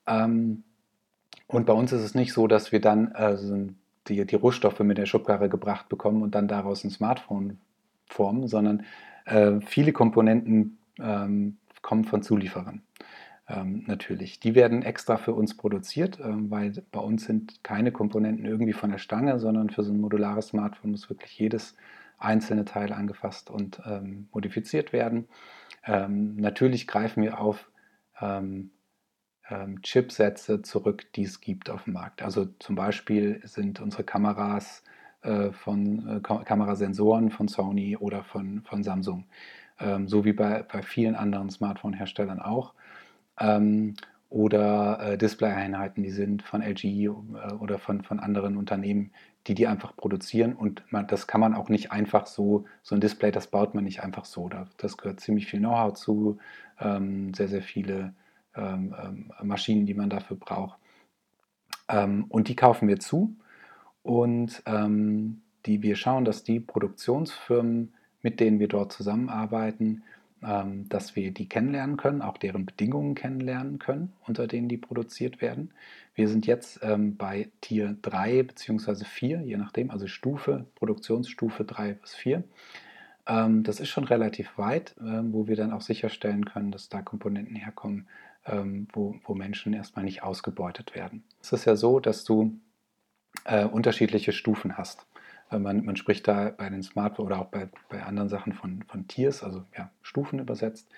[0.06, 0.64] Ähm,
[1.46, 3.68] und bei uns ist es nicht so, dass wir dann also
[4.08, 7.58] die, die Rohstoffe mit der Schubkarre gebracht bekommen und dann daraus ein Smartphone
[8.08, 8.84] formen, sondern
[9.24, 12.82] äh, viele Komponenten ähm, kommen von Zulieferern.
[13.48, 14.40] Ähm, natürlich.
[14.40, 18.90] Die werden extra für uns produziert, äh, weil bei uns sind keine Komponenten irgendwie von
[18.90, 21.74] der Stange, sondern für so ein modulares Smartphone muss wirklich jedes
[22.18, 25.28] einzelne Teile angefasst und ähm, modifiziert werden.
[25.84, 27.68] Ähm, natürlich greifen wir auf
[28.20, 28.70] ähm,
[29.50, 32.22] ähm, Chipsätze zurück, die es gibt auf dem Markt.
[32.22, 34.84] Also zum Beispiel sind unsere Kameras
[35.52, 39.24] von äh, Kamerasensoren von Sony oder von, von Samsung,
[39.78, 42.74] ähm, so wie bei, bei vielen anderen Smartphone-Herstellern auch.
[43.38, 43.94] Ähm,
[44.30, 47.08] oder äh, Display-Einheiten, die sind von LG äh,
[47.60, 49.12] oder von, von anderen Unternehmen,
[49.46, 53.00] die die einfach produzieren und man, das kann man auch nicht einfach so, so ein
[53.00, 54.48] Display, das baut man nicht einfach so.
[54.78, 56.38] Das gehört ziemlich viel Know-how zu,
[56.80, 58.14] ähm, sehr, sehr viele
[59.42, 60.78] Maschinen, die man dafür braucht.
[61.88, 63.34] Und die kaufen wir zu
[64.02, 67.92] und ähm, die, wir schauen, dass die Produktionsfirmen,
[68.22, 70.02] mit denen wir dort zusammenarbeiten,
[70.42, 75.40] ähm, dass wir die kennenlernen können, auch deren Bedingungen kennenlernen können, unter denen die produziert
[75.40, 75.70] werden.
[76.14, 79.04] Wir sind jetzt ähm, bei Tier 3 bzw.
[79.04, 82.42] 4, je nachdem, also Stufe, Produktionsstufe 3 bis 4.
[83.26, 87.02] Ähm, das ist schon relativ weit, ähm, wo wir dann auch sicherstellen können, dass da
[87.02, 88.08] Komponenten herkommen,
[88.44, 91.22] ähm, wo, wo Menschen erstmal nicht ausgebeutet werden.
[91.40, 92.58] Es ist ja so, dass du
[93.44, 95.06] äh, unterschiedliche Stufen hast.
[95.50, 99.06] Man, man, spricht da bei den Smartphones oder auch bei, bei anderen Sachen von, von
[99.06, 100.88] Tiers, also ja, Stufen übersetzt.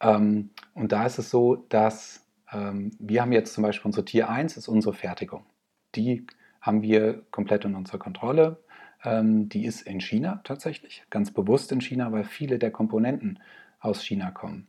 [0.00, 4.28] Ähm, und da ist es so, dass ähm, wir haben jetzt zum Beispiel unsere Tier
[4.28, 5.44] 1 ist unsere Fertigung.
[5.94, 6.26] Die
[6.60, 8.58] haben wir komplett in unserer Kontrolle.
[9.04, 13.38] Ähm, die ist in China tatsächlich, ganz bewusst in China, weil viele der Komponenten
[13.80, 14.66] aus China kommen.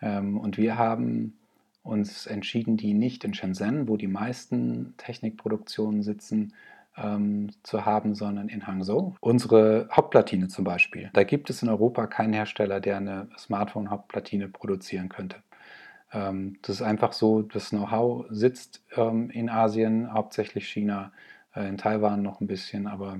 [0.00, 1.38] Ähm, und wir haben
[1.86, 6.52] uns entschieden, die nicht in Shenzhen, wo die meisten Technikproduktionen sitzen,
[6.96, 9.14] ähm, zu haben, sondern in Hangzhou.
[9.20, 11.10] Unsere Hauptplatine zum Beispiel.
[11.12, 15.36] Da gibt es in Europa keinen Hersteller, der eine Smartphone-Hauptplatine produzieren könnte.
[16.12, 21.12] Ähm, das ist einfach so, das Know-how sitzt ähm, in Asien, hauptsächlich China,
[21.54, 23.18] äh, in Taiwan noch ein bisschen, aber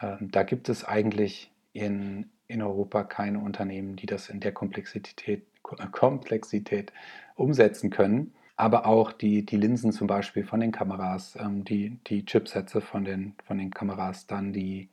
[0.00, 5.44] äh, da gibt es eigentlich in, in Europa keine Unternehmen, die das in der Komplexität,
[5.92, 6.92] Komplexität
[7.34, 8.32] umsetzen können.
[8.56, 13.04] Aber auch die, die Linsen zum Beispiel von den Kameras, ähm, die, die Chipsätze von
[13.04, 14.88] den, von den Kameras, dann die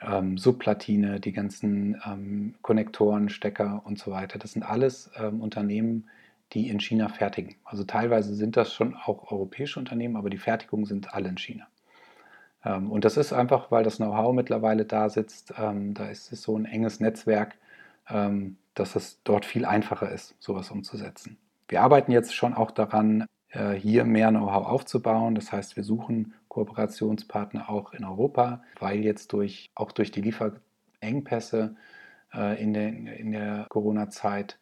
[0.00, 4.38] ähm, Subplatine, die ganzen ähm, Konnektoren, Stecker und so weiter.
[4.38, 6.08] Das sind alles ähm, Unternehmen,
[6.52, 7.56] die in China fertigen.
[7.64, 11.66] Also teilweise sind das schon auch europäische Unternehmen, aber die Fertigungen sind alle in China.
[12.64, 15.54] Ähm, und das ist einfach, weil das Know-how mittlerweile da sitzt.
[15.58, 17.56] Ähm, da ist es so ein enges Netzwerk,
[18.76, 21.38] dass es dort viel einfacher ist, sowas umzusetzen.
[21.66, 25.34] Wir arbeiten jetzt schon auch daran, äh, hier mehr Know-how aufzubauen.
[25.34, 31.74] Das heißt, wir suchen Kooperationspartner auch in Europa, weil jetzt durch, auch durch die Lieferengpässe
[32.32, 34.58] äh, in, den, in der Corona-Zeit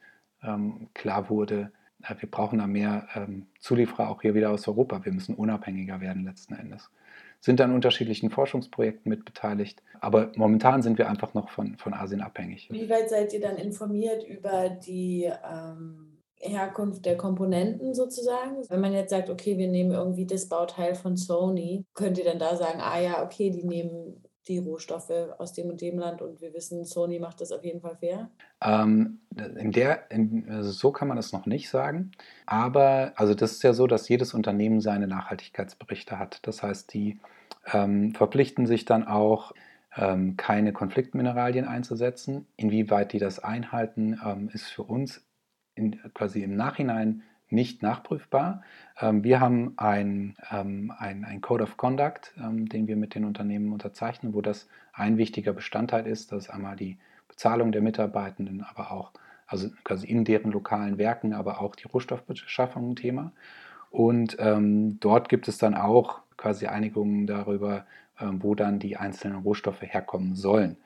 [0.93, 1.73] klar wurde,
[2.19, 3.09] wir brauchen da mehr
[3.61, 5.05] Zulieferer auch hier wieder aus Europa.
[5.05, 6.91] Wir müssen unabhängiger werden letzten Endes
[7.45, 9.83] sind an unterschiedlichen Forschungsprojekten mitbeteiligt.
[10.01, 12.69] Aber momentan sind wir einfach noch von, von Asien abhängig.
[12.71, 18.67] Wie weit seid ihr dann informiert über die ähm, Herkunft der Komponenten sozusagen?
[18.71, 22.39] Wenn man jetzt sagt, okay, wir nehmen irgendwie das Bauteil von Sony, könnt ihr dann
[22.39, 26.41] da sagen, ah ja, okay, die nehmen die Rohstoffe aus dem und dem Land und
[26.41, 28.29] wir wissen, Sony macht das auf jeden Fall fair?
[28.63, 29.21] Ähm,
[29.57, 32.13] in der, in, also so kann man das noch nicht sagen.
[32.47, 36.41] Aber also das ist ja so, dass jedes Unternehmen seine Nachhaltigkeitsberichte hat.
[36.47, 37.21] Das heißt, die
[37.73, 39.53] ähm, verpflichten sich dann auch,
[39.97, 42.47] ähm, keine Konfliktmineralien einzusetzen.
[42.57, 45.25] Inwieweit die das einhalten, ähm, ist für uns
[45.75, 48.63] in, quasi im Nachhinein nicht nachprüfbar.
[49.01, 53.73] Ähm, wir haben ein, ähm, ein, Code of Conduct, ähm, den wir mit den Unternehmen
[53.73, 56.33] unterzeichnen, wo das ein wichtiger Bestandteil ist.
[56.33, 59.13] Das ist einmal die Bezahlung der Mitarbeitenden, aber auch
[59.47, 63.33] also quasi in deren lokalen Werken, aber auch die Rohstoffbeschaffung ein Thema.
[63.91, 67.87] Und ähm, dort gibt es dann auch quasi Einigungen darüber,
[68.19, 70.77] äh, wo dann die einzelnen Rohstoffe herkommen sollen.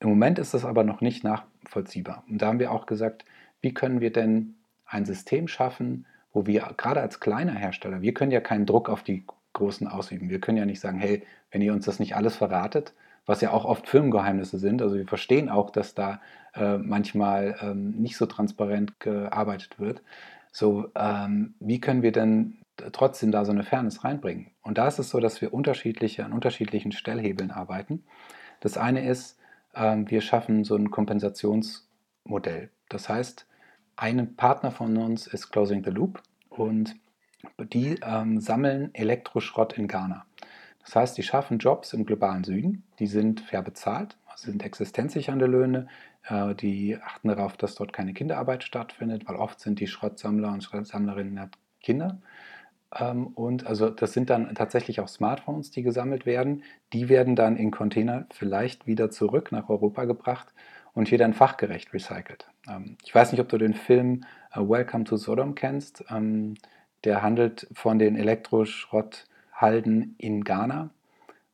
[0.00, 2.24] Im Moment ist das aber noch nicht nachvollziehbar.
[2.28, 3.24] Und da haben wir auch gesagt,
[3.60, 4.54] wie können wir denn
[4.88, 9.02] ein System schaffen, wo wir gerade als kleiner Hersteller, wir können ja keinen Druck auf
[9.02, 10.30] die Großen ausüben.
[10.30, 12.94] Wir können ja nicht sagen, hey, wenn ihr uns das nicht alles verratet,
[13.26, 14.80] was ja auch oft Firmengeheimnisse sind.
[14.80, 16.20] Also wir verstehen auch, dass da
[16.54, 20.02] äh, manchmal ähm, nicht so transparent gearbeitet wird.
[20.52, 22.58] So, ähm, wie können wir denn
[22.92, 24.52] trotzdem da so eine Fairness reinbringen?
[24.62, 28.04] Und da ist es so, dass wir unterschiedliche, an unterschiedlichen Stellhebeln arbeiten.
[28.60, 29.38] Das eine ist,
[29.74, 32.70] ähm, wir schaffen so ein Kompensationsmodell.
[32.88, 33.47] Das heißt,
[33.98, 36.94] ein Partner von uns ist Closing the Loop und
[37.58, 40.24] die ähm, sammeln Elektroschrott in Ghana.
[40.84, 45.46] Das heißt, die schaffen Jobs im globalen Süden, die sind fair bezahlt, also sind existenzsichernde
[45.46, 45.88] Löhne,
[46.28, 50.62] äh, die achten darauf, dass dort keine Kinderarbeit stattfindet, weil oft sind die Schrottsammler und
[50.62, 52.20] Schrottsammlerinnen Kinder.
[52.94, 56.62] Ähm, und also das sind dann tatsächlich auch Smartphones, die gesammelt werden.
[56.92, 60.54] Die werden dann in Container vielleicht wieder zurück nach Europa gebracht
[60.94, 62.48] und hier dann fachgerecht recycelt.
[62.68, 66.04] Ähm, ich weiß nicht, ob du den Film äh, Welcome to Sodom kennst.
[66.10, 66.54] Ähm,
[67.04, 70.90] der handelt von den Elektroschrotthalden in Ghana.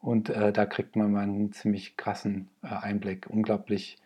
[0.01, 3.29] Und äh, da kriegt man mal einen ziemlich krassen äh, Einblick.
[3.29, 3.99] Unglaublich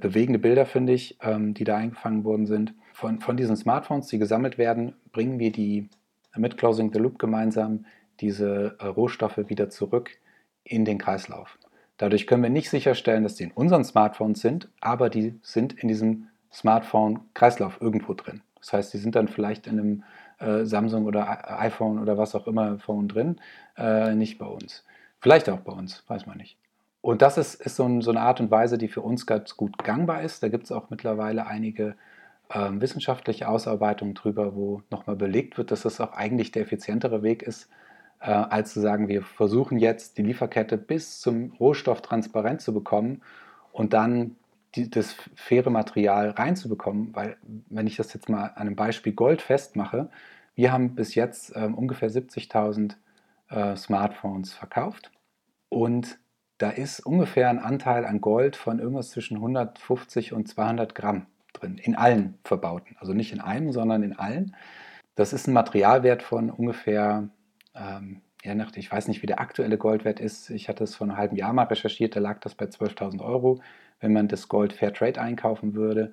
[0.00, 2.72] bewegende Bilder, finde ich, ähm, die da eingefangen worden sind.
[2.94, 5.90] Von, von diesen Smartphones, die gesammelt werden, bringen wir die
[6.34, 7.84] mit Closing the Loop gemeinsam
[8.18, 10.16] diese Rohstoffe wieder zurück
[10.64, 11.58] in den Kreislauf.
[11.98, 15.88] Dadurch können wir nicht sicherstellen, dass die in unseren Smartphones sind, aber die sind in
[15.88, 18.42] diesem Smartphone-Kreislauf irgendwo drin.
[18.58, 20.04] Das heißt, die sind dann vielleicht in einem
[20.38, 23.40] äh, Samsung oder iPhone oder was auch immer Phone drin,
[23.76, 24.84] äh, nicht bei uns.
[25.20, 26.58] Vielleicht auch bei uns, weiß man nicht.
[27.00, 29.56] Und das ist, ist so, ein, so, eine Art und Weise, die für uns ganz
[29.56, 30.42] gut gangbar ist.
[30.42, 31.94] Da gibt es auch mittlerweile einige
[32.48, 37.42] äh, wissenschaftliche Ausarbeitungen drüber, wo nochmal belegt wird, dass das auch eigentlich der effizientere Weg
[37.42, 37.68] ist,
[38.20, 43.22] äh, als zu sagen, wir versuchen jetzt die Lieferkette bis zum Rohstoff transparent zu bekommen
[43.72, 44.36] und dann
[44.76, 47.36] die, das faire Material reinzubekommen, weil
[47.68, 50.10] wenn ich das jetzt mal an einem Beispiel Gold festmache,
[50.54, 52.94] wir haben bis jetzt äh, ungefähr 70.000
[53.50, 55.10] äh, Smartphones verkauft
[55.68, 56.18] und
[56.58, 61.78] da ist ungefähr ein Anteil an Gold von irgendwas zwischen 150 und 200 Gramm drin,
[61.78, 64.56] in allen Verbauten, also nicht in einem, sondern in allen.
[65.14, 67.28] Das ist ein Materialwert von ungefähr
[67.74, 70.50] ähm, ja, ich weiß nicht, wie der aktuelle Goldwert ist.
[70.50, 73.60] Ich hatte es vor einem halben Jahr mal recherchiert, da lag das bei 12.000 Euro,
[74.00, 76.12] wenn man das Gold Fairtrade einkaufen würde.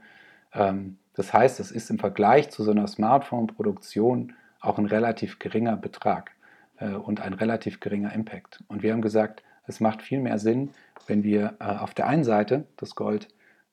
[0.54, 5.76] Ähm, das heißt, es ist im Vergleich zu so einer Smartphone-Produktion auch ein relativ geringer
[5.76, 6.32] Betrag
[6.78, 8.64] äh, und ein relativ geringer Impact.
[8.68, 10.72] Und wir haben gesagt, es macht viel mehr Sinn,
[11.08, 13.28] wenn wir äh, auf der einen Seite das Gold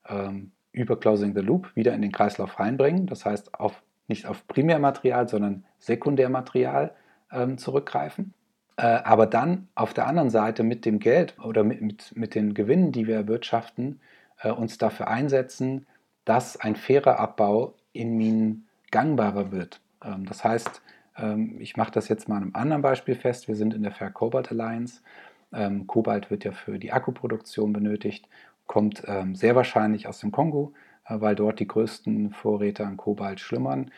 [0.07, 3.07] ähm, über Closing the Loop wieder in den Kreislauf reinbringen.
[3.07, 6.93] Das heißt, auf, nicht auf Primärmaterial, sondern Sekundärmaterial
[7.31, 8.33] ähm, zurückgreifen.
[8.81, 12.55] Äh, aber dann auf der anderen Seite mit dem Geld oder mit, mit, mit den
[12.55, 14.01] Gewinnen, die wir erwirtschaften,
[14.41, 15.85] äh, uns dafür einsetzen,
[16.25, 19.81] dass ein fairer Abbau in Minen gangbarer wird.
[20.03, 20.81] Ähm, das heißt,
[21.17, 23.47] ähm, ich mache das jetzt mal an einem anderen Beispiel fest.
[23.47, 25.01] Wir sind in der Fair Cobalt Alliance.
[25.53, 28.27] Ähm, Kobalt wird ja für die Akkuproduktion benötigt,
[28.65, 29.03] kommt
[29.33, 30.73] sehr wahrscheinlich aus dem Kongo,
[31.05, 33.91] äh, weil dort die größten Vorräte an Kobalt schlummern.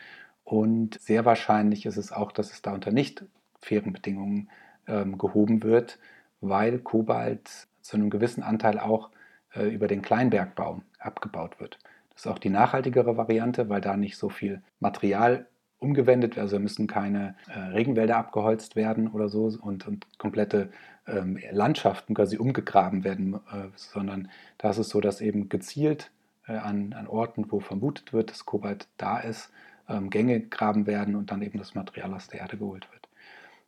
[0.44, 3.24] Und sehr wahrscheinlich ist es auch, dass es da unter nicht
[3.60, 4.50] fairen Bedingungen
[4.86, 5.98] ähm, gehoben wird,
[6.40, 9.10] weil Kobalt zu einem gewissen Anteil auch
[9.54, 11.78] äh, über den Kleinbergbau abgebaut wird.
[12.10, 15.46] Das ist auch die nachhaltigere Variante, weil da nicht so viel Material
[15.78, 20.70] umgewendet, also müssen keine äh, Regenwälder abgeholzt werden oder so und, und komplette
[21.06, 26.10] ähm, Landschaften quasi umgegraben werden, äh, sondern da ist es so, dass eben gezielt
[26.46, 29.50] äh, an, an Orten, wo vermutet wird, dass Kobalt da ist,
[29.88, 33.03] ähm, Gänge graben werden und dann eben das Material aus der Erde geholt wird.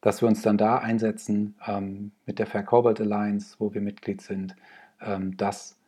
[0.01, 4.21] Dass wir uns dann da einsetzen ähm, mit der Fair Cobalt Alliance, wo wir Mitglied
[4.21, 4.55] sind,
[5.01, 5.79] ähm, dass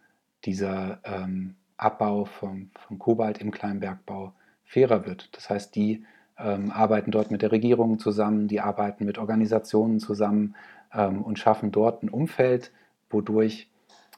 [0.45, 4.33] dieser ähm, Abbau vom, vom Kobalt im Kleinbergbau
[4.65, 5.35] fairer wird.
[5.37, 6.05] Das heißt, die
[6.39, 10.55] ähm, arbeiten dort mit der Regierung zusammen, die arbeiten mit Organisationen zusammen
[10.93, 12.73] ähm, und schaffen dort ein Umfeld,
[13.11, 13.69] wodurch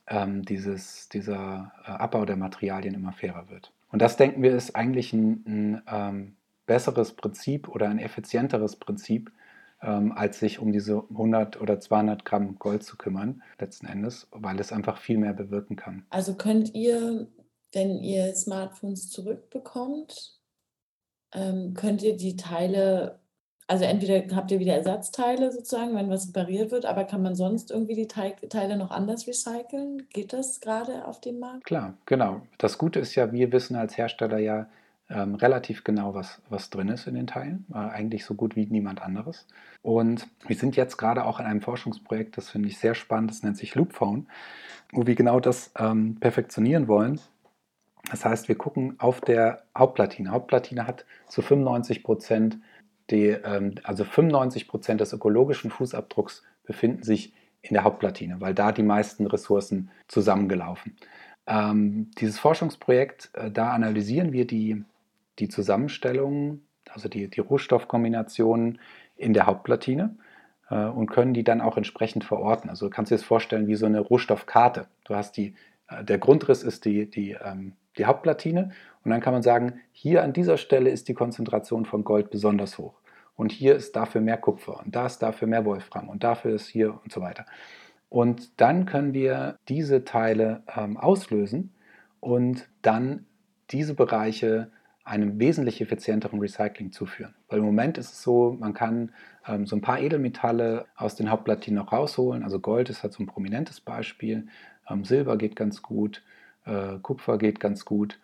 [0.06, 3.72] ähm, dieses, dieser äh, Abbau der Materialien immer fairer wird.
[3.90, 6.36] Und das denken wir ist eigentlich ein, ein
[6.66, 9.32] besseres Prinzip oder ein effizienteres Prinzip,
[9.82, 14.60] ähm, als sich um diese 100 oder 200 Gramm Gold zu kümmern, letzten Endes, weil
[14.60, 16.06] es einfach viel mehr bewirken kann.
[16.10, 17.28] Also könnt ihr,
[17.72, 20.38] wenn ihr Smartphones zurückbekommt,
[21.32, 23.20] ähm, könnt ihr die Teile,
[23.68, 27.70] also entweder habt ihr wieder Ersatzteile sozusagen, wenn was repariert wird, aber kann man sonst
[27.70, 30.08] irgendwie die Teile noch anders recyceln?
[30.10, 31.64] Geht das gerade auf dem Markt?
[31.64, 32.42] Klar, genau.
[32.58, 34.68] Das Gute ist ja, wir wissen als Hersteller ja
[35.10, 37.66] ähm, relativ genau, was, was drin ist in den Teilen.
[37.72, 39.46] Äh, eigentlich so gut wie niemand anderes.
[39.82, 43.42] Und wir sind jetzt gerade auch in einem Forschungsprojekt, das finde ich sehr spannend, das
[43.42, 44.28] nennt sich Loopphone,
[44.92, 47.20] wo wir genau das ähm, perfektionieren wollen
[48.10, 50.30] das heißt, wir gucken auf der Hauptplatine.
[50.30, 52.58] Hauptplatine hat zu 95 Prozent,
[53.10, 57.32] ähm, also 95 Prozent des ökologischen Fußabdrucks befinden sich
[57.62, 60.96] in der Hauptplatine, weil da die meisten Ressourcen zusammengelaufen.
[61.46, 64.84] Ähm, dieses Forschungsprojekt, äh, da analysieren wir die,
[65.38, 68.80] die Zusammenstellungen, also die, die Rohstoffkombinationen
[69.16, 70.16] in der Hauptplatine
[70.68, 72.68] äh, und können die dann auch entsprechend verorten.
[72.68, 74.86] Also du kannst dir das vorstellen wie so eine Rohstoffkarte.
[75.04, 75.54] Du hast die,
[75.88, 78.70] äh, der Grundriss ist die, die ähm, die Hauptplatine.
[79.04, 82.78] Und dann kann man sagen, hier an dieser Stelle ist die Konzentration von Gold besonders
[82.78, 82.94] hoch.
[83.36, 86.66] Und hier ist dafür mehr Kupfer und da ist dafür mehr Wolfram und dafür ist
[86.66, 87.46] hier und so weiter.
[88.10, 91.72] Und dann können wir diese Teile ähm, auslösen
[92.18, 93.24] und dann
[93.70, 94.70] diese Bereiche
[95.04, 97.34] einem wesentlich effizienteren Recycling zuführen.
[97.48, 99.12] Weil im Moment ist es so, man kann
[99.46, 102.42] ähm, so ein paar Edelmetalle aus den Hauptplatinen noch rausholen.
[102.42, 104.46] Also Gold ist halt so ein prominentes Beispiel.
[104.88, 106.22] Ähm, Silber geht ganz gut.
[106.64, 108.18] Äh, Kupfer geht ganz gut.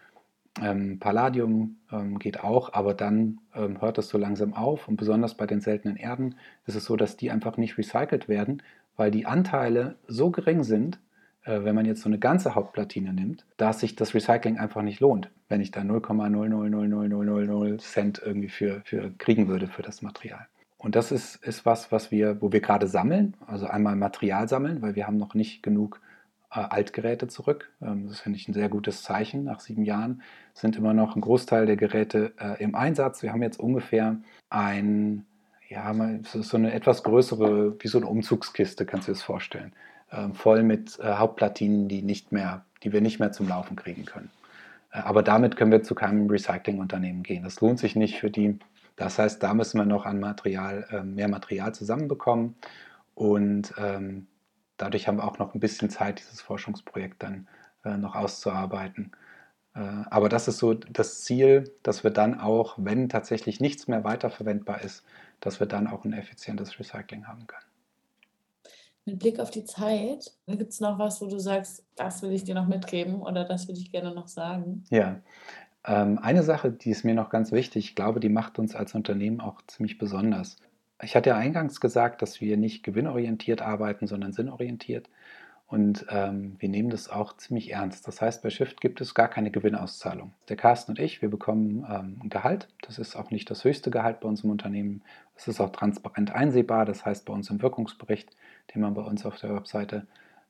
[0.62, 4.88] Ähm, Palladium ähm, geht auch, aber dann ähm, hört das so langsam auf.
[4.88, 8.62] Und besonders bei den seltenen Erden ist es so, dass die einfach nicht recycelt werden,
[8.96, 10.98] weil die Anteile so gering sind,
[11.46, 15.30] wenn man jetzt so eine ganze Hauptplatine nimmt, dass sich das Recycling einfach nicht lohnt,
[15.48, 20.46] wenn ich da 0,0000000 Cent irgendwie für, für kriegen würde für das Material.
[20.78, 24.82] Und das ist, ist was, was wir, wo wir gerade sammeln, also einmal Material sammeln,
[24.82, 26.00] weil wir haben noch nicht genug
[26.50, 27.72] äh, Altgeräte zurück.
[27.82, 29.44] Ähm, das finde ich ein sehr gutes Zeichen.
[29.44, 30.22] Nach sieben Jahren
[30.54, 33.22] sind immer noch ein Großteil der Geräte äh, im Einsatz.
[33.22, 34.18] Wir haben jetzt ungefähr
[34.50, 35.26] ein,
[35.68, 35.92] ja,
[36.22, 39.72] so eine etwas größere, wie so eine Umzugskiste, kannst du dir das vorstellen.
[40.12, 44.04] Ähm, voll mit äh, Hauptplatinen, die, nicht mehr, die wir nicht mehr zum Laufen kriegen
[44.04, 44.30] können.
[44.90, 47.44] aber damit können wir zu keinem Recyclingunternehmen gehen.
[47.44, 48.58] Das lohnt sich nicht für die.
[48.96, 52.54] Das heißt, da müssen wir noch an Material, mehr Material zusammenbekommen.
[53.14, 54.26] Und ähm,
[54.76, 57.48] dadurch haben wir auch noch ein bisschen Zeit, dieses Forschungsprojekt dann
[57.84, 59.12] äh, noch auszuarbeiten.
[59.74, 59.80] Äh,
[60.10, 64.82] aber das ist so das Ziel, dass wir dann auch, wenn tatsächlich nichts mehr weiterverwendbar
[64.82, 65.04] ist,
[65.40, 67.65] dass wir dann auch ein effizientes Recycling haben können.
[69.06, 72.42] Mit Blick auf die Zeit, gibt es noch was, wo du sagst, das will ich
[72.42, 74.84] dir noch mitgeben oder das will ich gerne noch sagen?
[74.90, 75.20] Ja,
[75.86, 78.94] ähm, eine Sache, die ist mir noch ganz wichtig, ich glaube, die macht uns als
[78.94, 80.56] Unternehmen auch ziemlich besonders.
[81.00, 85.08] Ich hatte ja eingangs gesagt, dass wir nicht gewinnorientiert arbeiten, sondern sinnorientiert.
[85.68, 88.06] Und ähm, wir nehmen das auch ziemlich ernst.
[88.06, 90.32] Das heißt, bei Shift gibt es gar keine Gewinnauszahlung.
[90.48, 92.68] Der Carsten und ich, wir bekommen ähm, ein Gehalt.
[92.82, 95.02] Das ist auch nicht das höchste Gehalt bei uns im Unternehmen.
[95.34, 96.84] Es ist auch transparent einsehbar.
[96.84, 98.36] Das heißt, bei uns im Wirkungsbericht,
[98.72, 100.06] den man bei uns auf der Webseite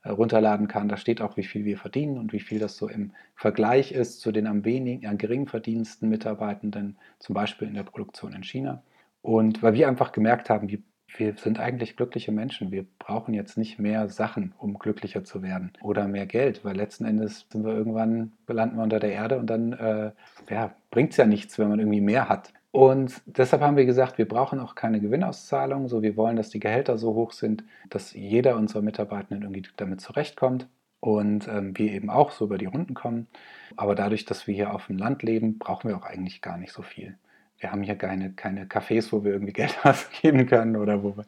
[0.06, 0.88] äh, runterladen kann.
[0.88, 4.20] Da steht auch, wie viel wir verdienen und wie viel das so im Vergleich ist
[4.20, 8.82] zu den am wenigen, an gering verdiensten Mitarbeitenden, zum Beispiel in der Produktion in China.
[9.22, 10.78] Und weil wir einfach gemerkt haben, wir,
[11.16, 12.72] wir sind eigentlich glückliche Menschen.
[12.72, 17.04] Wir brauchen jetzt nicht mehr Sachen, um glücklicher zu werden oder mehr Geld, weil letzten
[17.04, 20.10] Endes sind wir irgendwann, landen wir unter der Erde und dann äh,
[20.50, 22.52] ja, bringt es ja nichts, wenn man irgendwie mehr hat.
[22.72, 25.88] Und deshalb haben wir gesagt, wir brauchen auch keine Gewinnauszahlung.
[25.88, 30.02] So, wir wollen, dass die Gehälter so hoch sind, dass jeder unserer Mitarbeitenden irgendwie damit
[30.02, 30.68] zurechtkommt
[31.00, 33.28] und ähm, wir eben auch so über die Runden kommen.
[33.76, 36.72] Aber dadurch, dass wir hier auf dem Land leben, brauchen wir auch eigentlich gar nicht
[36.72, 37.16] so viel.
[37.58, 41.26] Wir haben hier keine, keine Cafés, wo wir irgendwie Geld ausgeben können oder wo man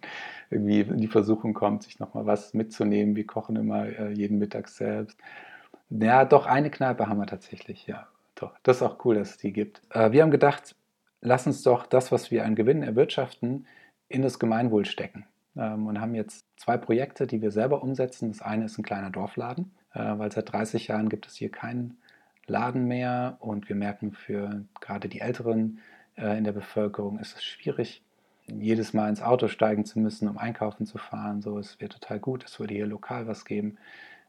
[0.50, 3.16] irgendwie in die Versuchung kommt, sich nochmal was mitzunehmen.
[3.16, 5.18] Wir kochen immer äh, jeden Mittag selbst.
[5.90, 8.06] Ja, doch, eine Kneipe haben wir tatsächlich, ja.
[8.34, 9.82] Doch, das ist auch cool, dass es die gibt.
[9.90, 10.76] Äh, wir haben gedacht,
[11.20, 13.66] lass uns doch das, was wir an Gewinn erwirtschaften,
[14.08, 15.26] in das Gemeinwohl stecken.
[15.56, 18.30] Ähm, und haben jetzt zwei Projekte, die wir selber umsetzen.
[18.30, 21.98] Das eine ist ein kleiner Dorfladen, äh, weil seit 30 Jahren gibt es hier keinen
[22.46, 25.80] Laden mehr und wir merken für gerade die Älteren
[26.18, 28.02] in der Bevölkerung ist es schwierig,
[28.46, 31.42] jedes Mal ins Auto steigen zu müssen, um einkaufen zu fahren.
[31.42, 33.78] So, es wäre total gut, es würde hier lokal was geben.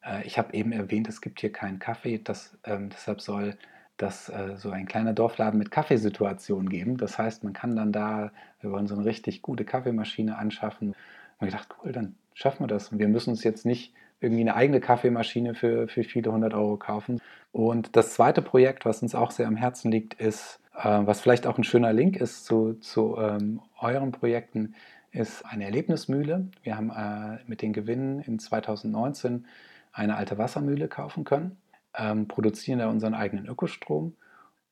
[0.04, 3.56] Äh, ich habe eben erwähnt, es gibt hier keinen Kaffee, das, ähm, deshalb soll
[3.98, 6.98] das äh, so ein kleiner Dorfladen mit Kaffeesituation geben.
[6.98, 8.32] Das heißt, man kann dann da,
[8.62, 10.96] wir wollen so eine richtig gute Kaffeemaschine anschaffen.
[11.40, 12.90] Und ich gedacht, cool, dann schaffen wir das.
[12.90, 16.78] Und wir müssen uns jetzt nicht irgendwie eine eigene Kaffeemaschine für, für viele hundert Euro
[16.78, 17.22] kaufen.
[17.52, 21.48] Und das zweite Projekt, was uns auch sehr am Herzen liegt, ist, äh, was vielleicht
[21.48, 24.76] auch ein schöner Link ist zu, zu ähm, euren Projekten,
[25.12, 26.48] ist eine Erlebnismühle.
[26.64, 29.46] Wir haben äh, mit den Gewinnen in 2019
[29.92, 31.58] eine alte Wassermühle kaufen können
[31.98, 34.16] ähm, produzieren da unseren eigenen Ökostrom.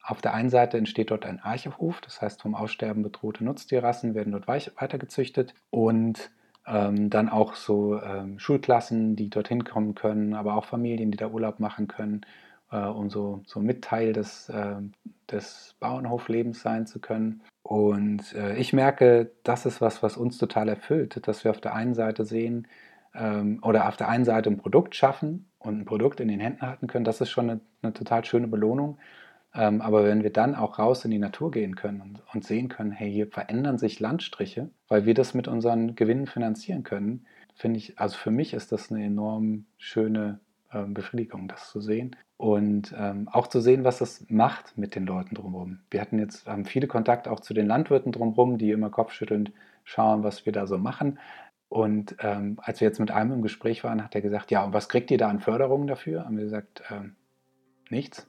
[0.01, 4.31] Auf der einen Seite entsteht dort ein Archehof, das heißt vom Aussterben bedrohte Nutztierrassen werden
[4.31, 6.31] dort weitergezüchtet und
[6.65, 11.27] ähm, dann auch so ähm, Schulklassen, die dorthin kommen können, aber auch Familien, die da
[11.27, 12.21] Urlaub machen können,
[12.71, 14.75] äh, um so, so Mitteil des, äh,
[15.31, 17.41] des Bauernhoflebens sein zu können.
[17.63, 21.75] Und äh, ich merke, das ist was, was uns total erfüllt, dass wir auf der
[21.75, 22.67] einen Seite sehen
[23.13, 26.61] ähm, oder auf der einen Seite ein Produkt schaffen, und ein Produkt in den Händen
[26.61, 28.97] halten können, das ist schon eine, eine total schöne Belohnung.
[29.53, 32.69] Ähm, aber wenn wir dann auch raus in die Natur gehen können und, und, sehen
[32.69, 37.79] können, hey, hier verändern sich Landstriche, weil wir das mit unseren Gewinnen finanzieren können, finde
[37.79, 40.39] ich, also für mich ist das eine enorm schöne
[40.87, 42.15] Befriedigung, das zu sehen.
[42.37, 45.79] Und ähm, auch zu sehen, was das macht mit den Leuten drumherum.
[45.89, 49.51] Wir hatten jetzt haben viele Kontakte auch zu den Landwirten drumherum, die immer kopfschüttelnd
[49.83, 51.19] schauen, was wir da so machen.
[51.69, 54.73] Und ähm, als wir jetzt mit einem im Gespräch waren, hat er gesagt, ja, und
[54.73, 56.25] was kriegt ihr da an Förderungen dafür?
[56.25, 57.15] Haben wir gesagt, ähm,
[57.89, 58.27] nichts.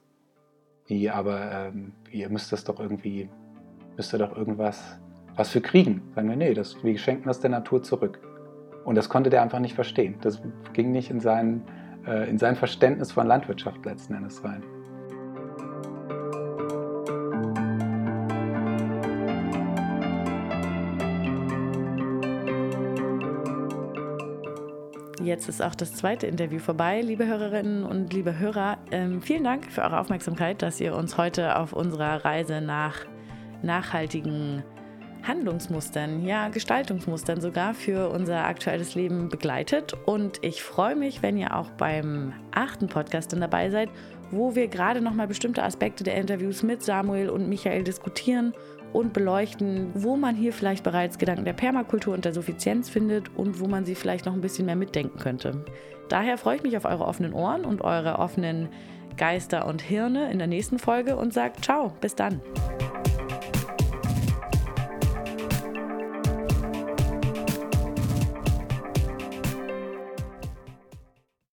[0.87, 3.29] Ja, aber ähm, ihr müsst das doch irgendwie,
[3.95, 4.99] müsst ihr doch irgendwas
[5.39, 6.01] was für kriegen.
[6.15, 8.19] Sagen wir, nee, das, wir schenken das der Natur zurück.
[8.83, 10.15] Und das konnte der einfach nicht verstehen.
[10.21, 10.41] Das
[10.73, 14.63] ging nicht in sein, äh, in sein Verständnis von Landwirtschaft letzten Endes rein.
[25.29, 28.77] Jetzt ist auch das zweite Interview vorbei, liebe Hörerinnen und liebe Hörer.
[28.89, 33.05] Ähm, vielen Dank für eure Aufmerksamkeit, dass ihr uns heute auf unserer Reise nach
[33.61, 34.63] nachhaltigen
[35.29, 39.93] Handlungsmustern, ja Gestaltungsmustern sogar für unser aktuelles Leben begleitet.
[40.05, 43.89] Und ich freue mich, wenn ihr auch beim achten Podcast dann dabei seid,
[44.31, 48.53] wo wir gerade nochmal bestimmte Aspekte der Interviews mit Samuel und Michael diskutieren
[48.91, 53.59] und beleuchten, wo man hier vielleicht bereits Gedanken der Permakultur und der Suffizienz findet und
[53.59, 55.63] wo man sie vielleicht noch ein bisschen mehr mitdenken könnte.
[56.09, 58.69] Daher freue ich mich auf eure offenen Ohren und eure offenen
[59.15, 62.41] Geister und Hirne in der nächsten Folge und sage ciao, bis dann.